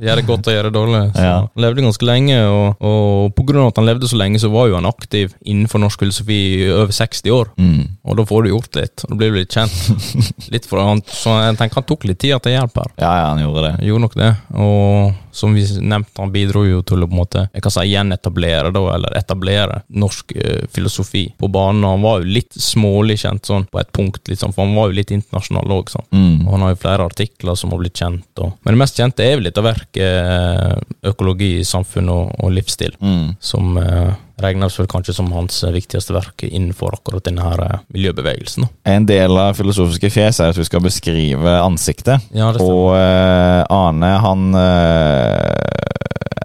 gjøre 0.00 0.24
godt 0.24 0.48
og 0.48 0.54
gjøre 0.54 0.72
dårlig. 0.72 1.00
Så 1.14 1.24
Ja. 1.24 1.34
Han 1.44 1.64
levde 1.64 1.84
ganske 1.84 2.06
lenge, 2.08 2.38
og, 2.48 2.80
og 2.80 3.40
av 3.50 3.66
at 3.68 3.80
han 3.80 3.88
levde 3.88 4.08
så 4.08 4.16
lenge, 4.16 4.40
så 4.40 4.50
var 4.52 4.68
jo 4.70 4.78
han 4.78 4.88
aktiv 4.88 5.34
innenfor 5.44 5.82
norsk 5.82 6.00
filosofi 6.00 6.38
i 6.64 6.70
over 6.72 6.92
60 6.92 7.30
år. 7.34 7.50
mm. 7.58 7.82
Og 8.04 8.16
da 8.16 8.24
får 8.24 8.42
du 8.44 8.50
gjort 8.50 8.76
litt, 8.80 9.04
og 9.04 9.10
da 9.10 9.16
blir 9.20 9.32
du 9.34 9.38
litt 9.40 9.52
kjent. 9.52 9.76
Litt 10.54 10.66
for 10.66 10.80
han, 10.82 11.02
Så 11.06 11.30
jeg 11.36 11.58
tenker 11.58 11.80
han 11.80 11.86
tok 11.86 12.04
litt 12.08 12.18
tid 12.18 12.40
til 12.42 12.56
hjelp 12.56 12.78
her. 12.80 12.88
Ja, 12.98 13.10
ja, 13.20 13.26
han 13.34 13.42
gjorde 13.42 13.66
det. 13.66 13.72
Han 13.76 13.86
gjorde 13.90 14.04
nok 14.06 14.16
det, 14.18 14.30
og 14.56 15.29
som 15.32 15.54
vi 15.54 15.62
nevnte, 15.80 16.16
han 16.18 16.32
bidro 16.32 16.64
jo 16.66 16.82
til 16.86 17.04
å 17.04 17.08
på 17.10 17.14
en 17.16 17.20
måte, 17.20 17.44
jeg 17.54 17.62
kan 17.64 17.74
si 17.74 17.86
gjenetablere, 17.90 18.72
da, 18.74 18.82
eller 18.94 19.16
etablere 19.18 19.80
norsk 19.88 20.32
eh, 20.36 20.64
filosofi 20.72 21.24
på 21.38 21.48
banen. 21.52 21.84
Han 21.84 22.02
var 22.02 22.20
jo 22.20 22.32
litt 22.38 22.54
smålig 22.54 23.18
kjent 23.24 23.46
sånn 23.46 23.66
på 23.70 23.80
et 23.80 23.92
punkt, 23.96 24.22
liksom, 24.28 24.54
for 24.54 24.66
han 24.66 24.76
var 24.78 24.90
jo 24.90 24.98
litt 25.00 25.12
internasjonal 25.14 25.76
òg. 25.78 25.90
Sånn. 25.90 26.06
Mm. 26.14 26.46
Han 26.50 26.66
har 26.66 26.74
jo 26.74 26.80
flere 26.82 27.06
artikler 27.10 27.58
som 27.58 27.74
har 27.74 27.82
blitt 27.82 27.98
kjent. 28.00 28.28
Og, 28.38 28.52
men 28.62 28.74
det 28.74 28.82
mest 28.82 28.98
kjente 29.00 29.26
er 29.26 29.36
vel 29.38 29.48
litt 29.48 29.58
av 29.60 29.68
verket 29.70 30.02
eh, 30.02 30.74
'Økologi 31.10 31.52
samfunn 31.64 32.08
og, 32.12 32.34
og 32.38 32.52
livsstil', 32.54 32.96
Mm. 33.00 33.36
som 33.40 33.76
eh, 33.78 34.12
regnes 34.44 34.76
vel 34.78 34.88
kanskje 34.90 35.14
som 35.16 35.30
hans 35.34 35.62
eh, 35.64 35.72
viktigste 35.74 36.14
verk 36.16 36.44
innenfor 36.46 36.96
akkurat 36.98 37.24
denne 37.26 37.44
her 37.44 37.62
eh, 37.66 37.82
miljøbevegelsen. 37.94 38.68
En 38.88 39.08
del 39.08 39.36
av 39.40 39.58
filosofiske 39.58 40.10
fjes 40.12 40.40
er 40.40 40.54
at 40.54 40.60
vi 40.60 40.66
skal 40.68 40.84
beskrive 40.84 41.56
ansiktet. 41.62 42.30
Ja, 42.36 42.50
det. 42.54 42.62
Og 42.64 42.92
uh, 42.94 43.64
Arne, 43.70 44.12
han 44.24 44.46
uh, 44.54 45.44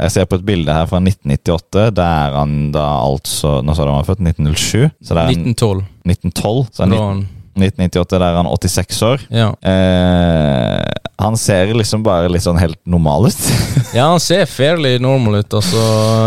Jeg 0.02 0.12
ser 0.12 0.28
på 0.30 0.40
et 0.40 0.46
bilde 0.48 0.74
her 0.76 0.90
fra 0.90 1.00
1998. 1.02 1.88
Der 1.96 2.04
er 2.04 2.36
han 2.40 2.58
da 2.76 2.86
altså 3.06 3.60
Nå 3.64 3.76
sa 3.76 3.86
du 3.86 3.94
han 3.94 4.02
var 4.02 4.10
født 4.10 4.26
1907. 4.26 4.92
Så 5.02 5.16
det 5.16 5.24
er 5.24 5.34
1912. 5.34 5.86
1912. 6.06 6.68
Så 6.76 6.84
er 6.84 6.92
Da 6.92 7.00
han 7.00 7.24
han, 7.24 7.26
1998, 7.56 8.20
der 8.20 8.26
er 8.28 8.36
han 8.42 8.50
86 8.52 9.02
år. 9.08 9.28
ja. 9.32 9.50
Eh, 9.64 10.95
han 11.18 11.38
ser 11.40 11.72
liksom 11.78 12.04
bare 12.04 12.28
litt 12.32 12.44
sånn 12.44 12.60
helt 12.60 12.80
normal 12.86 13.30
ut. 13.32 13.46
Ja, 13.96 14.10
han 14.12 14.20
ser 14.20 14.44
fairly 14.50 14.98
normal 15.00 15.38
ut. 15.40 15.54
Altså, 15.56 15.80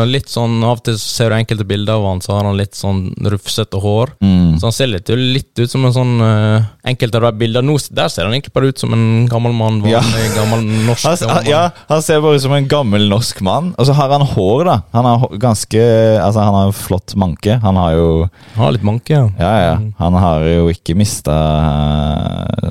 litt 0.09 0.31
sånn, 0.33 0.55
Av 0.65 0.79
og 0.79 0.85
til 0.87 0.95
ser 0.97 1.29
du 1.29 1.37
enkelte 1.37 1.67
bilder 1.69 1.99
av 1.99 2.07
han, 2.07 2.21
så 2.25 2.33
har 2.39 2.47
han 2.49 2.57
litt 2.57 2.79
sånn 2.79 3.11
rufsete 3.29 3.77
hår. 3.83 4.15
Mm. 4.25 4.55
Så 4.57 4.71
han 4.71 4.73
ser 4.73 4.89
litt, 4.89 5.11
litt 5.13 5.53
ut 5.61 5.69
som 5.69 5.85
en 5.85 5.93
sånn 5.93 6.15
uh, 6.23 6.69
Enkelte 6.89 7.21
av 7.21 7.27
de 7.27 7.43
bildene 7.43 7.69
nå, 7.69 7.75
der 7.93 8.09
ser 8.09 8.25
han 8.25 8.33
egentlig 8.33 8.55
bare 8.57 8.71
ut 8.73 8.81
som 8.81 8.95
en 8.97 9.27
gammel 9.29 9.53
mann. 9.53 9.83
Ja. 9.91 10.01
Gammel 10.33 10.65
norsk 10.87 11.05
Han, 11.05 11.19
gammel 11.21 11.35
mann. 11.35 11.51
ja, 11.51 11.61
han 11.91 12.05
ser 12.07 12.23
bare 12.25 12.39
ut 12.41 12.47
som 12.47 12.55
en 12.57 12.71
gammel 12.71 13.05
norsk 13.13 13.43
mann. 13.45 13.75
Og 13.77 13.91
så 13.91 13.99
har 13.99 14.15
han 14.15 14.25
hår, 14.33 14.65
da. 14.71 14.79
Han 14.97 15.11
har 15.11 15.37
ganske 15.45 15.85
Altså, 16.23 16.41
han 16.41 16.57
har 16.57 16.73
flott 16.79 17.13
manke. 17.21 17.59
Han 17.67 17.77
har 17.77 17.99
jo 17.99 18.09
Han 18.55 18.65
har 18.65 18.77
litt 18.79 18.89
manke, 18.89 19.19
ja. 19.19 19.29
Ja, 19.37 19.53
ja. 19.67 19.77
Han 20.01 20.17
har 20.23 20.49
jo 20.49 20.71
ikke 20.73 20.97
mista 20.97 21.37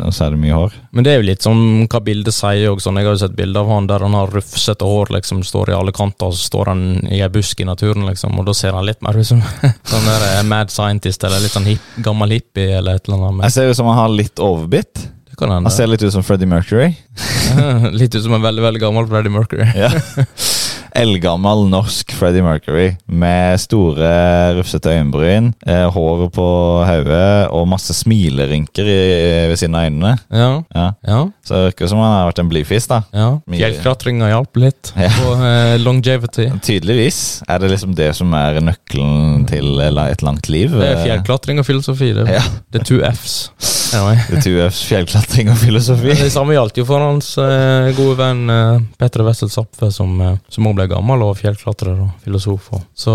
Så 0.09 0.25
er 0.25 0.33
det 0.33 0.41
mye 0.41 0.57
hår. 0.57 0.73
Men 0.95 1.05
det 1.05 1.13
er 1.13 1.21
jo 1.21 1.27
litt 1.29 1.45
sånn 1.45 1.63
hva 1.85 2.01
bildet 2.07 2.35
sier 2.35 2.71
òg. 2.71 2.79
Sånn. 2.83 2.97
Jeg 3.01 3.07
har 3.09 3.17
jo 3.17 3.21
sett 3.25 3.35
bilder 3.37 3.65
av 3.65 3.71
han 3.75 3.89
der 3.89 4.05
han 4.05 4.15
har 4.17 4.31
rufsete 4.33 4.87
hår, 4.87 5.11
liksom, 5.17 5.43
står 5.47 5.73
i 5.73 5.75
alle 5.77 5.93
kanter, 5.95 6.31
og 6.31 6.37
så 6.37 6.47
står 6.49 6.71
han 6.71 6.85
i 7.11 7.19
ei 7.25 7.29
busk 7.33 7.59
i 7.63 7.67
naturen, 7.67 8.07
liksom, 8.07 8.37
og 8.39 8.47
da 8.47 8.55
ser 8.57 8.77
han 8.77 8.87
litt 8.87 9.03
mer 9.05 9.19
ut 9.19 9.27
som 9.27 9.43
sånn 9.91 10.07
der 10.09 10.25
eh, 10.31 10.41
mad 10.47 10.71
scientist, 10.73 11.23
eller 11.27 11.43
litt 11.43 11.55
sånn 11.55 11.67
hip, 11.69 11.91
gammel 12.05 12.37
hippie, 12.37 12.71
eller 12.79 12.97
et 13.01 13.07
eller 13.09 13.19
annet. 13.27 13.39
Men 13.41 13.47
Jeg 13.49 13.57
ser 13.59 13.71
ut 13.73 13.79
som 13.81 13.91
han 13.91 13.99
har 14.01 14.13
litt 14.13 14.39
overbitt. 14.43 15.03
det 15.29 15.37
kan 15.39 15.51
hende. 15.53 15.69
Han 15.69 15.75
ser 15.77 15.91
litt 15.91 16.03
ut 16.07 16.13
som 16.15 16.25
Freddie 16.25 16.49
Mercury. 16.49 16.93
litt 18.01 18.15
ut 18.15 18.23
som 18.23 18.33
en 18.39 18.43
veldig, 18.47 18.63
veldig 18.69 18.83
gammel 18.87 19.09
Freddie 19.11 19.33
Mercury. 19.33 19.67
Ja. 19.77 19.91
Eldgammel 20.97 21.67
norsk 21.69 22.11
Freddie 22.17 22.41
Mercury 22.41 22.87
med 23.05 23.59
store, 23.61 24.07
rufsete 24.57 24.89
øyenbryn, 24.95 25.51
eh, 25.67 25.85
håret 25.93 26.31
på 26.33 26.47
hodet 26.87 27.47
og 27.53 27.67
masse 27.69 27.93
smilerynker 27.93 28.87
i, 28.89 28.97
ved 29.51 29.59
siden 29.61 29.75
av 29.77 29.85
øynene. 29.89 30.13
Ja, 30.33 30.49
Ja. 30.73 30.87
ja. 31.07 31.19
Så 31.45 31.53
det 31.55 31.63
virker 31.71 31.87
som 31.91 31.99
han 32.01 32.11
har 32.15 32.31
vært 32.31 32.39
en 32.43 32.49
blyfis, 32.49 32.87
da. 32.89 33.01
ja. 33.13 33.29
Fjellklatringa 33.47 34.31
hjalp 34.31 34.57
litt 34.57 34.91
Ja. 34.97 35.09
på 35.19 35.33
eh, 35.37 35.77
longevity. 35.79 36.49
Tydeligvis 36.67 37.43
er 37.47 37.59
det 37.61 37.71
liksom 37.75 37.93
det 37.95 38.09
som 38.17 38.33
er 38.33 38.59
nøkkelen 38.61 39.45
til 39.47 39.79
et 39.79 40.23
langt 40.25 40.49
liv. 40.49 40.71
Det 40.73 40.89
er 40.95 41.03
fjellklatring 41.05 41.59
og 41.61 41.65
filosofi. 41.69 42.13
Det, 42.17 42.27
Ja. 42.27 42.41
det 42.73 42.81
er 42.81 42.85
two 42.89 42.99
Fs. 43.05 43.51
Anyway. 43.93 44.17
Det 44.27 44.37
er 44.41 44.41
2Fs 44.67 44.81
fjellklatring 44.89 45.49
og 45.53 45.55
filosofi. 45.61 46.11
Det 46.19 46.27
samme 46.33 46.51
gjaldt 46.57 46.75
jo 46.81 46.83
for 46.89 46.99
hans 46.99 47.29
eh, 47.39 47.93
gode 47.95 48.17
venn 48.19 48.41
Petter 48.99 49.23
Wessel 49.23 49.47
Zapfe, 49.53 49.87
som 49.95 50.19
uh, 50.19 50.33
også 50.49 50.59
gammel 50.91 51.23
og 51.25 51.35
fjellklatrer 51.39 51.99
og 52.03 52.09
filosof. 52.25 52.69
Og. 52.77 52.83
Så 52.97 53.13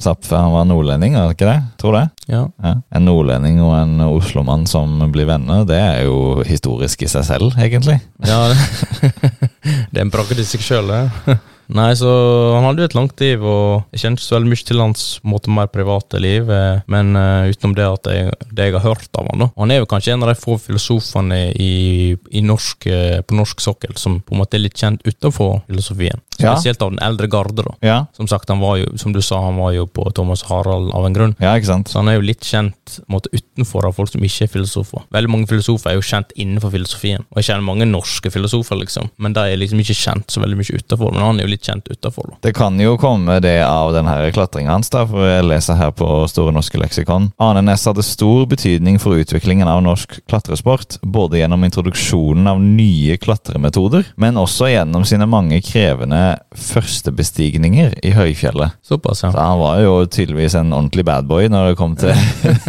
Zapfe 0.00 0.36
han 0.38 0.54
var 0.54 0.66
nordlending, 0.68 1.16
er 1.16 1.28
det 1.28 1.36
ikke 1.38 1.50
det? 1.50 1.58
Tror 1.80 1.98
det. 1.98 2.04
ja. 2.28 2.44
Ja. 2.64 2.74
En 2.94 3.04
nordlending 3.08 3.60
og 3.64 3.74
en 3.78 4.00
oslomann 4.08 4.66
som 4.70 4.98
blir 5.12 5.28
venner, 5.28 5.64
det 5.68 5.78
er 5.80 6.02
jo 6.08 6.42
historisk 6.46 7.02
i 7.06 7.10
seg 7.10 7.24
selv, 7.28 7.54
egentlig. 7.58 7.98
ja 8.26 8.40
det, 8.52 9.12
det 9.90 10.00
er 10.00 10.04
en 10.06 10.12
bragd 10.14 10.38
i 10.38 10.46
seg 10.46 10.64
sjøl, 10.64 10.90
det. 10.94 11.38
Nei, 11.68 11.90
så 12.00 12.08
han 12.54 12.64
hadde 12.64 12.80
jo 12.80 12.88
et 12.88 12.96
langt 12.96 13.20
liv, 13.20 13.42
og 13.44 13.92
jeg 13.92 14.14
ikke 14.14 14.24
så 14.24 14.36
veldig 14.38 14.52
mye 14.52 14.66
til 14.70 14.80
hans 14.80 15.02
måte, 15.28 15.52
mer 15.52 15.68
private 15.72 16.20
liv, 16.22 16.48
eh, 16.52 16.80
men 16.88 17.12
eh, 17.18 17.50
utenom 17.52 17.74
det 17.76 17.84
at 17.84 18.08
jeg, 18.12 18.32
det 18.56 18.68
jeg 18.68 18.76
har 18.78 18.86
hørt 18.86 19.20
av 19.20 19.28
han 19.28 19.44
da. 19.44 19.50
Han 19.60 19.74
er 19.74 19.82
jo 19.82 19.88
kanskje 19.90 20.14
en 20.14 20.24
av 20.24 20.32
de 20.32 20.36
få 20.40 20.56
filosofene 20.62 21.40
i, 21.52 22.16
i 22.32 22.44
norsk, 22.44 22.88
eh, 22.88 23.18
på 23.20 23.36
norsk 23.36 23.60
sokkel 23.64 23.96
som 24.00 24.20
på 24.24 24.34
en 24.34 24.42
måte 24.42 24.56
er 24.56 24.64
litt 24.64 24.80
kjent 24.80 25.04
utenfor 25.04 25.60
filosofien. 25.68 26.24
Ja. 26.38 26.54
Spesielt 26.54 26.80
av 26.82 26.94
den 26.94 27.02
eldre 27.02 27.28
garde, 27.28 27.64
da. 27.66 27.74
Ja, 27.84 27.98
Som 28.16 28.28
sagt, 28.30 28.48
han 28.48 28.62
var 28.62 28.78
jo, 28.78 28.92
som 28.96 29.12
du 29.12 29.20
sa, 29.24 29.40
han 29.42 29.58
var 29.58 29.72
jo 29.74 29.84
på 29.90 30.06
Thomas 30.14 30.44
Harald 30.48 30.92
av 30.94 31.04
en 31.04 31.16
grunn. 31.16 31.36
ja 31.42 31.52
ikke 31.58 31.72
sant? 31.72 31.90
Så 31.90 31.98
han 32.00 32.08
er 32.08 32.16
jo 32.16 32.24
litt 32.24 32.46
kjent 32.46 33.00
måte, 33.10 33.32
utenfor 33.34 33.88
av 33.88 33.96
folk 33.98 34.12
som 34.12 34.24
ikke 34.24 34.46
er 34.46 34.52
filosofer. 34.52 35.04
Veldig 35.14 35.32
mange 35.34 35.50
filosofer 35.50 35.92
er 35.92 35.98
jo 35.98 36.06
kjent 36.06 36.32
innenfor 36.38 36.72
filosofien, 36.72 37.26
og 37.28 37.42
jeg 37.42 37.50
kjenner 37.50 37.66
mange 37.66 37.88
norske 37.90 38.30
filosofer, 38.32 38.78
liksom, 38.78 39.10
men 39.18 39.34
de 39.36 39.44
er 39.50 39.58
liksom 39.60 39.82
ikke 39.82 39.98
kjent 39.98 40.30
så 40.30 40.40
veldig 40.44 40.60
mye 40.62 40.78
utenfor. 40.78 41.12
Men 41.12 41.26
han 41.26 41.40
er 41.40 41.48
jo 41.48 41.52
litt 41.56 41.57
kjent 41.64 41.88
utenfor. 41.90 42.36
Det 42.44 42.54
kan 42.56 42.78
jo 42.80 42.96
komme 43.00 43.38
det 43.44 43.58
av 43.64 43.92
den 43.96 44.08
her 44.08 44.28
klatringa 44.34 44.74
hans, 44.74 44.90
da, 44.92 45.04
for 45.08 45.26
jeg 45.26 45.46
leser 45.46 45.78
her 45.78 45.92
på 45.96 46.08
Store 46.30 46.52
norske 46.54 46.80
leksikon. 46.80 47.30
Arne 47.42 47.62
Næss 47.64 47.86
hadde 47.88 48.04
stor 48.06 48.46
betydning 48.50 48.98
for 49.02 49.18
utviklingen 49.18 49.68
av 49.70 49.82
norsk 49.84 50.18
klatresport, 50.28 50.98
både 51.02 51.40
gjennom 51.40 51.64
introduksjonen 51.66 52.48
av 52.50 52.60
nye 52.62 53.18
klatremetoder, 53.20 54.12
men 54.20 54.40
også 54.40 54.70
gjennom 54.72 55.06
sine 55.08 55.28
mange 55.30 55.60
krevende 55.64 56.38
førstebestigninger 56.56 57.98
i 58.04 58.12
høyfjellet. 58.16 58.78
Såpass, 58.86 59.22
Så 59.22 59.32
ja. 59.32 59.48
han 59.50 59.60
var 59.60 59.80
jo 59.82 59.94
tydeligvis 60.06 60.56
en 60.58 60.72
ordentlig 60.72 61.04
badboy 61.08 61.48
når 61.52 61.70
det 61.70 61.78
kom 61.80 61.96
til, 61.98 62.14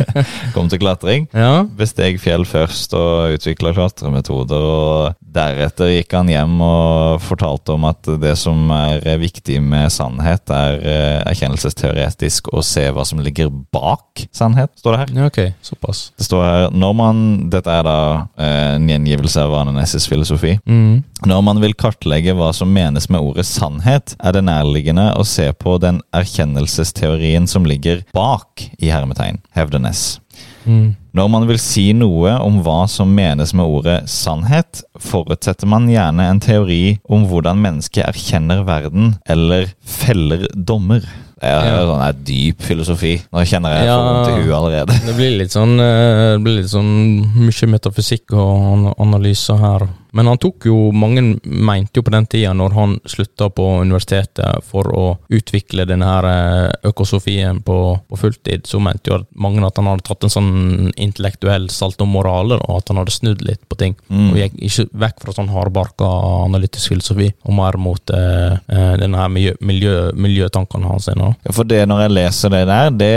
kom 0.55 0.69
til 0.71 0.81
klatring. 0.81 1.29
Ja, 1.35 1.63
Besteg 1.79 2.19
fjell 2.21 2.45
først 2.47 2.93
og 2.97 3.35
utvikla 3.37 3.73
klatremetoder, 3.77 4.65
og 4.69 5.19
deretter 5.19 5.93
gikk 5.93 6.15
han 6.17 6.31
hjem 6.31 6.57
og 6.65 7.23
fortalte 7.23 7.75
om 7.75 7.87
at 7.89 8.09
det 8.21 8.35
som 8.39 8.69
er 9.05 9.19
viktig 9.21 9.59
med 9.63 9.91
sannhet, 9.93 10.49
er 10.53 10.79
eh, 10.79 11.17
erkjennelsesteoretisk 11.29 12.51
å 12.53 12.63
se 12.65 12.85
hva 12.93 13.05
som 13.07 13.21
ligger 13.23 13.51
bak 13.73 14.25
sannhet, 14.35 14.71
står 14.79 14.95
det 14.95 15.01
her. 15.01 15.13
ja 15.19 15.29
ok, 15.29 15.39
såpass. 15.65 16.03
Det 16.17 16.27
står 16.27 16.45
her 16.45 16.67
når 16.75 16.95
man, 16.99 17.21
Dette 17.49 17.73
er 17.73 17.85
da 17.87 17.99
eh, 18.39 18.75
en 18.75 18.89
gjengivelse 18.89 19.43
av 19.45 19.55
Ananesses 19.61 20.07
filosofi. 20.09 20.57
Mm. 20.69 21.03
Når 21.29 21.43
man 21.45 21.61
vil 21.63 21.75
kartlegge 21.79 22.35
hva 22.37 22.51
som 22.55 22.71
menes 22.73 23.09
med 23.11 23.23
ordet 23.23 23.47
sannhet, 23.49 24.15
er 24.19 24.35
det 24.35 24.45
nærliggende 24.47 25.11
å 25.19 25.25
se 25.27 25.49
på 25.57 25.77
den 25.83 26.01
erkjennelsesteorien 26.15 27.47
som 27.49 27.67
ligger 27.67 28.05
bak 28.15 28.69
i 28.79 28.91
hermetegn, 28.93 29.41
hevder 29.55 29.83
Næss. 29.83 30.19
Mm. 30.65 30.95
Når 31.17 31.29
man 31.33 31.47
vil 31.49 31.57
si 31.57 31.87
noe 31.97 32.35
om 32.45 32.59
hva 32.65 32.83
som 32.87 33.09
menes 33.15 33.53
med 33.57 33.65
ordet 33.65 34.03
sannhet, 34.11 34.83
forutsetter 35.01 35.65
man 35.67 35.87
gjerne 35.89 36.27
en 36.29 36.39
teori 36.43 36.99
om 37.09 37.25
hvordan 37.29 37.57
mennesket 37.63 38.05
erkjenner 38.05 38.61
verden 38.67 39.15
eller 39.29 39.71
feller 39.81 40.45
dommer. 40.53 41.01
Det 41.39 41.47
er 41.47 41.65
Ja. 41.65 41.85
sånn 41.87 42.01
her 42.03 42.13
dyp 42.27 42.59
filosofi. 42.61 43.13
Nå 43.31 43.45
kjenner 43.47 43.77
jeg 43.77 43.85
Ja. 43.87 43.95
for 43.95 44.03
vondt 44.13 44.29
i 44.29 44.43
huet 44.43 44.57
allerede. 44.59 45.05
Det 45.05 45.15
blir 45.15 45.37
litt 45.39 45.51
sånn 45.51 45.79
eh, 45.79 46.35
Det 46.35 46.43
blir 46.43 46.57
litt 46.57 46.69
sånn 46.69 47.23
mye 47.33 47.67
metafysikk 47.73 48.33
og 48.33 48.93
analyser 48.99 49.57
her. 49.57 49.87
Men 50.11 50.29
han 50.29 50.39
tok 50.41 50.65
jo 50.69 50.89
Mange 50.95 51.21
mente 51.43 51.99
jo 51.99 52.03
på 52.05 52.13
den 52.13 52.25
tida, 52.29 52.53
når 52.57 52.75
han 52.75 52.95
slutta 53.09 53.49
på 53.53 53.65
universitetet 53.83 54.65
for 54.67 54.89
å 54.95 55.03
utvikle 55.33 55.85
denne 55.89 56.07
her 56.07 56.27
eh, 56.29 56.89
økosofien 56.89 57.61
på, 57.65 57.77
på 58.09 58.19
fulltid, 58.19 58.65
så 58.67 58.81
mente 58.83 59.11
jo 59.11 59.19
mange 59.39 59.63
at 59.65 59.77
han 59.79 59.89
hadde 59.89 60.05
tatt 60.07 60.25
en 60.25 60.33
sånn 60.33 60.51
intellektuell 60.95 61.69
salt 61.73 62.01
om 62.03 62.13
moraler, 62.15 62.61
og 62.65 62.81
at 62.81 62.91
han 62.91 63.01
hadde 63.01 63.15
snudd 63.15 63.43
litt 63.45 63.61
på 63.69 63.77
ting. 63.79 63.95
Mm. 64.09 64.31
Og 64.31 64.41
gikk 64.41 64.59
ikke 64.69 64.87
vekk 65.05 65.23
fra 65.23 65.35
sånn 65.37 65.51
hardbarka 65.53 66.09
analytisk 66.45 66.93
filosofi, 66.93 67.31
og 67.45 67.57
mer 67.59 67.79
mot 67.81 68.15
eh, 68.15 68.57
eh, 68.57 68.93
denne 69.01 69.21
her 69.21 69.31
miljø, 69.33 69.55
miljø, 69.61 69.95
miljøtankene 70.17 70.89
hans. 70.89 71.09
Ja, 71.09 71.33
For 71.53 71.67
det 71.67 71.85
når 71.89 72.05
jeg 72.05 72.15
leser 72.17 72.53
det 72.53 72.65
der, 72.69 72.93
det, 72.93 73.15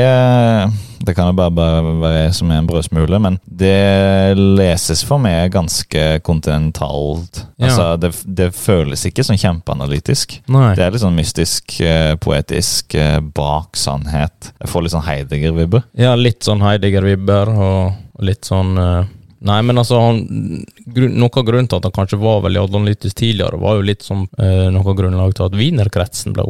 det 1.02 1.14
kan 1.16 1.30
jo 1.30 1.36
bare, 1.38 1.52
bare 1.54 1.94
være 2.02 2.32
som 2.36 2.50
en 2.54 2.66
brødsmule, 2.68 3.18
men 3.22 3.38
det 3.46 4.36
leses 4.38 5.02
for 5.06 5.22
meg 5.22 5.52
ganske 5.54 6.04
kontinentalt. 6.26 7.42
Ja. 7.56 7.68
Altså, 7.68 7.86
det, 8.02 8.12
det 8.26 8.50
føles 8.56 9.04
ikke 9.08 9.24
sånn 9.26 9.40
kjempeanalytisk. 9.40 10.38
Nei. 10.52 10.72
Det 10.78 10.84
er 10.86 10.94
litt 10.94 11.04
sånn 11.04 11.18
mystisk, 11.18 11.78
eh, 11.84 12.14
poetisk, 12.22 12.94
eh, 12.98 13.18
bak 13.34 13.78
sannhet. 13.78 14.52
Jeg 14.62 14.70
får 14.70 14.86
litt 14.86 14.94
sånn 14.94 15.08
Heidegger-vibber. 15.08 15.88
Ja, 15.98 16.14
litt 16.18 16.46
sånn 16.46 16.62
Heidegger-vibber 16.64 17.52
og 17.52 18.22
litt 18.22 18.46
sånn 18.46 18.76
eh, 18.78 19.10
Nei, 19.42 19.58
men 19.66 19.80
altså 19.80 19.98
han, 19.98 20.20
grunn, 20.94 21.16
Noe 21.18 21.40
av 21.40 21.46
grunnen 21.46 21.68
til 21.70 21.80
at 21.80 21.88
han 21.88 21.94
kanskje 21.96 22.18
var 22.22 22.44
veldig 22.44 22.62
analytisk 22.62 23.16
tidligere, 23.18 23.58
var 23.60 23.78
jo 23.78 23.86
litt 23.86 24.04
som 24.06 24.24
eh, 24.38 24.68
noe 24.72 24.84
av 24.86 24.98
grunnlaget 24.98 25.38
til 25.38 25.48
at 25.48 25.56
Wienerkretsen 25.58 26.36
ble 26.36 26.46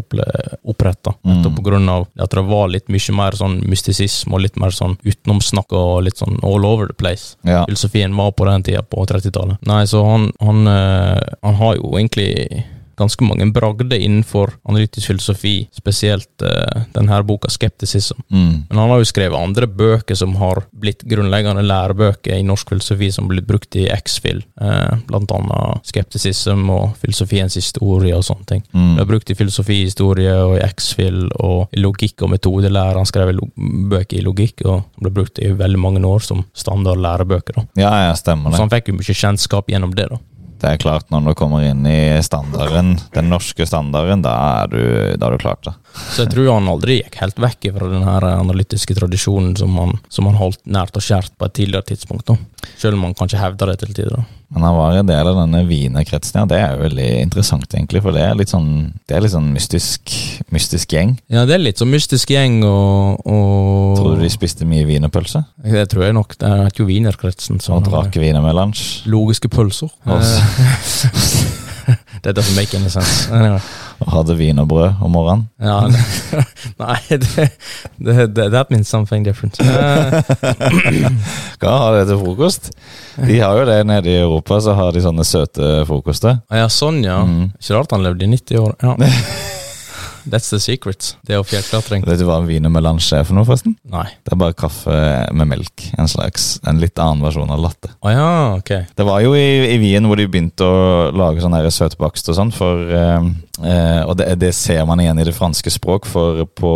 oppretta. 0.69 1.15
Mm. 1.23 1.31
Nettopp 1.31 1.57
på 1.59 1.67
grunn 1.71 1.89
av 1.93 2.07
at 2.21 2.37
det 2.37 2.45
var 2.49 2.69
litt 2.73 2.93
mye 2.93 3.17
mer 3.17 3.39
sånn 3.39 3.59
mystisisme 3.69 4.37
og 4.37 4.45
litt 4.45 4.61
mer 4.61 4.75
sånn 4.77 4.99
utenomsnakk 5.03 5.73
og 5.79 6.05
litt 6.09 6.21
sånn 6.21 6.41
all 6.45 6.69
over 6.69 6.91
the 6.91 6.99
place. 6.99 7.37
Ja. 7.49 7.65
Filosofien 7.69 8.17
var 8.19 8.35
på 8.37 8.49
den 8.49 8.67
tida, 8.69 8.85
på 8.85 9.07
30-tallet. 9.09 9.63
Nei, 9.69 9.83
så 9.89 10.05
han, 10.07 10.31
han, 10.45 10.67
eh, 10.69 11.35
han 11.43 11.59
har 11.63 11.81
jo 11.81 11.97
egentlig 11.97 12.65
ganske 13.03 13.27
mange 13.27 13.49
bragder 13.55 13.99
innenfor 13.99 14.55
analytisk 14.69 15.13
filosofi, 15.13 15.55
spesielt 15.75 16.45
uh, 16.47 16.85
denne 16.95 17.23
boka 17.27 17.51
'Skepticism'. 17.53 18.23
Mm. 18.31 18.65
Men 18.71 18.79
han 18.79 18.91
har 18.91 19.03
jo 19.03 19.09
skrevet 19.09 19.39
andre 19.39 19.67
bøker 19.67 20.19
som 20.19 20.37
har 20.41 20.65
blitt 20.73 21.05
grunnleggende 21.09 21.65
lærebøker 21.67 22.39
i 22.39 22.47
norsk 22.47 22.73
filosofi, 22.75 23.11
som 23.13 23.29
blitt 23.31 23.47
brukt 23.49 23.77
i 23.77 23.89
X-Fil, 23.93 24.43
uh, 24.63 24.99
blant 25.09 25.33
annet 25.35 25.87
skeptisism 25.89 26.71
og 26.73 26.97
filosofiens 27.03 27.59
historie 27.59 28.17
og 28.17 28.25
sånne 28.27 28.49
ting. 28.49 28.65
Mm. 28.73 28.97
Det 28.97 29.05
er 29.05 29.11
brukt 29.13 29.31
i 29.31 29.39
filosofihistorie 29.39 30.35
og 30.47 30.57
i 30.59 30.65
X-Fil 30.67 31.25
og 31.39 31.73
i 31.73 31.83
logikk 31.83 32.23
og 32.23 32.33
metodelære. 32.35 32.99
Han 33.01 33.09
skrev 33.09 33.35
bøker 33.93 34.19
i 34.19 34.25
logikk, 34.25 34.65
og 34.69 34.85
ble 35.03 35.13
brukt 35.15 35.41
i 35.43 35.53
veldig 35.57 35.81
mange 35.81 36.05
år 36.07 36.25
som 36.25 36.45
standard 36.55 37.01
lærebøker. 37.03 37.59
da. 37.59 37.67
ja, 37.83 37.93
ja, 38.09 38.15
stemmer 38.19 38.51
det. 38.51 38.59
Så 38.59 38.67
han 38.67 38.73
fikk 38.73 38.93
jo 38.93 38.99
mye 38.99 39.19
kjennskap 39.23 39.71
gjennom 39.73 39.95
det. 39.97 40.09
da. 40.13 40.21
Det 40.63 40.71
er 40.71 40.79
klart, 40.79 41.09
når 41.11 41.25
du 41.27 41.35
kommer 41.35 41.65
inn 41.67 41.83
i 41.91 42.23
standarden, 42.23 42.93
den 43.17 43.31
norske 43.33 43.67
standarden, 43.67 44.21
da 44.23 44.35
er 44.63 44.69
du, 44.71 44.83
da 45.19 45.27
er 45.27 45.35
du 45.35 45.43
klart 45.43 45.67
det. 45.67 45.73
Så 46.15 46.23
jeg 46.23 46.31
tror 46.37 46.53
han 46.53 46.71
aldri 46.71 47.01
gikk 47.01 47.19
helt 47.19 47.41
vekk 47.43 47.67
fra 47.75 47.89
den 47.91 48.07
her 48.07 48.27
analytiske 48.31 48.95
tradisjonen 48.95 49.57
som 49.59 49.75
han, 49.81 49.97
som 50.07 50.31
han 50.31 50.39
holdt 50.39 50.63
nært 50.71 50.95
og 50.95 51.03
kjært 51.03 51.35
på 51.35 51.49
et 51.49 51.57
tidligere 51.59 51.89
tidspunkt. 51.91 52.31
da. 52.31 52.39
Selv 52.79 52.95
om 52.95 53.09
han 53.09 53.19
kanskje 53.19 53.43
hevder 53.43 53.73
det 53.73 53.81
til 53.83 53.91
tider. 53.99 54.23
da. 54.23 54.42
Men 54.53 54.67
han 54.67 54.75
var 54.77 54.99
en 55.01 55.07
del 55.09 55.29
av 55.31 55.39
denne 55.39 55.63
wienerkretsen, 55.65 56.43
ja. 56.43 56.45
Det 56.51 56.59
er 56.61 56.75
jo 56.77 56.83
veldig 56.85 57.07
interessant, 57.23 57.65
egentlig. 57.73 58.03
For 58.05 58.13
det 58.13 58.21
er 58.27 58.35
litt 58.37 58.53
sånn, 58.53 58.69
det 59.09 59.17
er 59.17 59.25
litt 59.25 59.33
sånn 59.33 59.49
mystisk, 59.55 60.13
mystisk 60.53 60.93
gjeng. 60.93 61.15
Ja, 61.33 61.47
det 61.49 61.57
er 61.57 61.63
litt 61.65 61.81
sånn 61.81 61.89
mystisk 61.93 62.35
gjeng 62.35 62.59
og, 62.69 63.23
og 63.25 63.97
Tror 63.97 64.19
du 64.19 64.23
de 64.27 64.31
spiste 64.35 64.69
mye 64.69 64.85
wienerpølse? 64.89 65.45
Det 65.65 65.87
tror 65.93 66.05
jeg 66.09 66.19
nok. 66.19 66.37
Det 66.37 66.53
er 66.53 66.71
jo 66.77 66.85
Wienerkretsen 66.91 67.63
Og 67.73 67.85
drakk 67.89 68.21
wienermelange? 68.21 69.07
Logiske 69.09 69.49
pølser. 69.53 69.89
Og 70.05 70.21
s- 70.21 71.49
det 72.23 72.37
doesn't 72.39 72.57
make 72.57 72.77
any 72.77 72.89
sense. 72.89 73.29
Anyway. 73.33 73.61
og 74.03 74.11
hadde 74.13 74.35
wienerbrød 74.39 75.03
om 75.03 75.13
morgenen? 75.15 75.45
Ja, 75.63 75.81
nei, 76.83 76.99
det, 77.11 77.49
det, 77.99 78.27
det, 78.35 78.49
that 78.55 78.71
means 78.71 78.91
something 78.91 79.25
different. 79.27 79.59
Eh, 79.61 80.23
Hva 81.63 81.77
har 81.85 81.99
det 81.99 82.09
til 82.11 82.21
frokost? 82.23 82.71
De 83.19 83.39
har 83.39 83.59
jo 83.61 83.67
det 83.69 83.79
nede 83.87 84.11
i 84.11 84.21
Europa, 84.23 84.61
så 84.65 84.75
har 84.79 84.95
de 84.95 85.05
sånne 85.05 85.27
søte 85.27 85.73
frokoster. 85.89 86.41
ja, 86.51 86.69
sånn, 86.71 87.03
ja. 87.07 87.23
Mm. 87.27 87.53
Ikke 87.59 87.79
rart 87.79 87.95
han 87.95 88.07
levde 88.07 88.27
i 88.27 88.33
90 88.35 88.63
år. 88.63 88.79
Ja. 88.83 88.97
That's 90.27 90.51
the 90.53 90.61
secret. 90.63 91.15
Det 91.27 91.37
er 91.37 91.45
fjellklatring. 91.47 92.05
Vet 92.07 92.21
du 92.21 92.27
hva 92.29 92.39
en 92.41 92.49
wienermelange 92.49 93.09
er 93.17 93.27
for 93.27 93.37
noe, 93.37 93.47
forresten? 93.49 93.75
Nei. 93.91 94.07
Det 94.23 94.35
er 94.35 94.41
bare 94.41 94.57
kaffe 94.59 94.97
med 95.35 95.51
melk. 95.51 95.87
En 95.99 96.11
slags, 96.11 96.57
en 96.69 96.81
litt 96.83 96.99
annen 97.03 97.25
versjon 97.25 97.51
av 97.53 97.63
latte. 97.63 97.93
Å 98.03 98.13
ja, 98.13 98.29
ok. 98.59 98.75
Det 98.97 99.07
var 99.09 99.23
jo 99.25 99.35
i, 99.39 99.47
i 99.75 99.79
Wien 99.83 100.07
hvor 100.09 100.21
de 100.21 100.29
begynte 100.31 100.67
å 100.67 101.11
lage 101.17 101.43
sånn 101.43 101.59
søtbakst 101.73 102.31
og 102.33 102.39
sånn, 102.39 102.53
for 102.55 102.91
eh, 102.93 103.31
eh, 103.61 104.03
Og 104.07 104.17
det, 104.17 104.29
det 104.41 104.53
ser 104.57 104.85
man 104.89 105.01
igjen 105.03 105.21
i 105.21 105.27
det 105.29 105.35
franske 105.37 105.73
språk, 105.73 106.09
for 106.09 106.45
på 106.59 106.73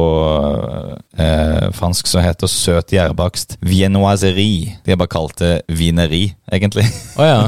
eh, 1.19 1.69
fransk 1.77 2.09
så 2.11 2.23
heter 2.25 2.51
søt 2.51 2.93
gjærbakst 2.95 3.57
viennoiserie. 3.65 4.77
De 4.85 4.93
har 4.93 5.01
bare 5.01 5.13
kalt 5.13 5.39
det 5.41 5.53
vineri, 5.69 6.29
egentlig. 6.53 6.87
Å 7.17 7.27
ja. 7.27 7.41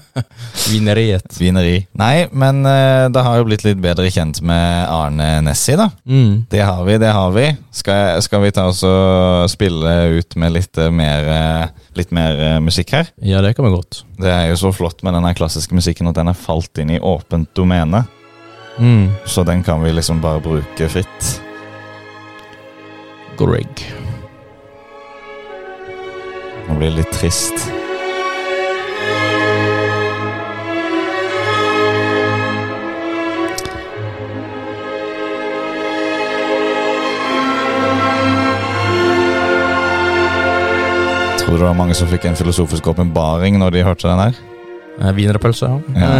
Vineriet. 0.70 1.26
Vineri. 1.40 1.76
Nei, 1.98 2.28
men 2.32 2.62
eh, 2.68 3.06
det 3.12 3.24
har 3.26 3.40
jo 3.40 3.48
blitt 3.48 3.64
litt 3.66 3.80
bedre 3.82 4.10
kjent 4.12 4.42
med 4.46 4.86
Arne 4.90 5.30
Nessi, 5.46 5.76
da. 5.78 5.90
Mm. 6.06 6.46
Det 6.50 6.62
har 6.62 6.84
vi, 6.86 6.98
det 7.02 7.12
har 7.14 7.34
vi. 7.34 7.48
Skal, 7.74 8.20
skal 8.24 8.44
vi 8.44 8.52
ta 8.54 8.68
oss 8.70 8.82
og 8.86 9.48
spille 9.50 9.96
ut 10.18 10.36
med 10.40 10.54
litt 10.58 10.80
eh, 10.80 10.92
mer, 10.94 11.30
eh, 11.34 11.90
litt 11.98 12.14
mer 12.16 12.38
eh, 12.38 12.60
musikk 12.64 12.94
her? 12.96 13.10
Ja, 13.24 13.42
det 13.44 13.54
kan 13.58 13.66
vi 13.68 13.74
godt. 13.74 14.04
Det 14.20 14.30
er 14.30 14.50
jo 14.50 14.58
så 14.60 14.72
flott 14.76 15.04
med 15.06 15.16
denne 15.16 15.34
klassiske 15.36 15.76
musikken 15.76 16.10
at 16.10 16.18
den 16.18 16.30
er 16.30 16.38
falt 16.38 16.76
inn 16.82 16.92
i 16.94 17.00
åpent 17.00 17.50
domene. 17.56 18.04
Mm. 18.80 19.12
Så 19.24 19.42
den 19.44 19.62
kan 19.62 19.82
vi 19.82 19.92
liksom 19.92 20.20
bare 20.20 20.40
bruke 20.40 20.88
fritt. 20.88 21.42
Greg. 23.38 23.92
Nå 26.68 26.78
blir 26.78 26.90
det 26.90 26.96
litt 26.96 27.12
trist. 27.12 27.66
Tror 41.40 41.52
du 41.52 41.58
det 41.58 41.66
var 41.66 41.74
mange 41.74 41.94
som 41.98 42.08
fikk 42.08 42.30
en 42.30 42.38
filosofisk 42.38 42.92
åpenbaring 42.92 43.60
når 43.60 43.76
de 43.76 43.84
hørte 43.84 44.08
den 44.08 44.24
her? 44.24 44.49
Eh, 45.00 45.12
Wienerpølse, 45.16 45.70
Ja. 45.96 46.10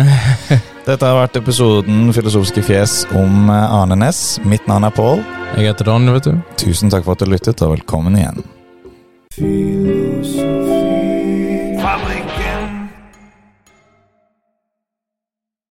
Dette 0.88 1.04
har 1.06 1.18
vært 1.20 1.36
episoden 1.38 2.08
Filosofiske 2.16 2.62
fjes 2.64 3.02
om 3.14 3.50
eh, 3.52 3.74
Arne 3.76 3.98
Næss. 4.00 4.38
Mitt 4.48 4.66
navn 4.70 4.88
er 4.88 4.94
Pål. 4.96 5.20
Jeg 5.58 5.68
heter 5.68 5.90
Dan, 5.92 6.08
vet 6.14 6.30
du. 6.30 6.38
Tusen 6.60 6.90
takk 6.92 7.04
for 7.04 7.12
at 7.18 7.24
du 7.24 7.30
lyttet, 7.30 7.60
og 7.66 7.76
velkommen 7.76 8.16
igjen. 8.16 8.40
Feel 9.36 9.99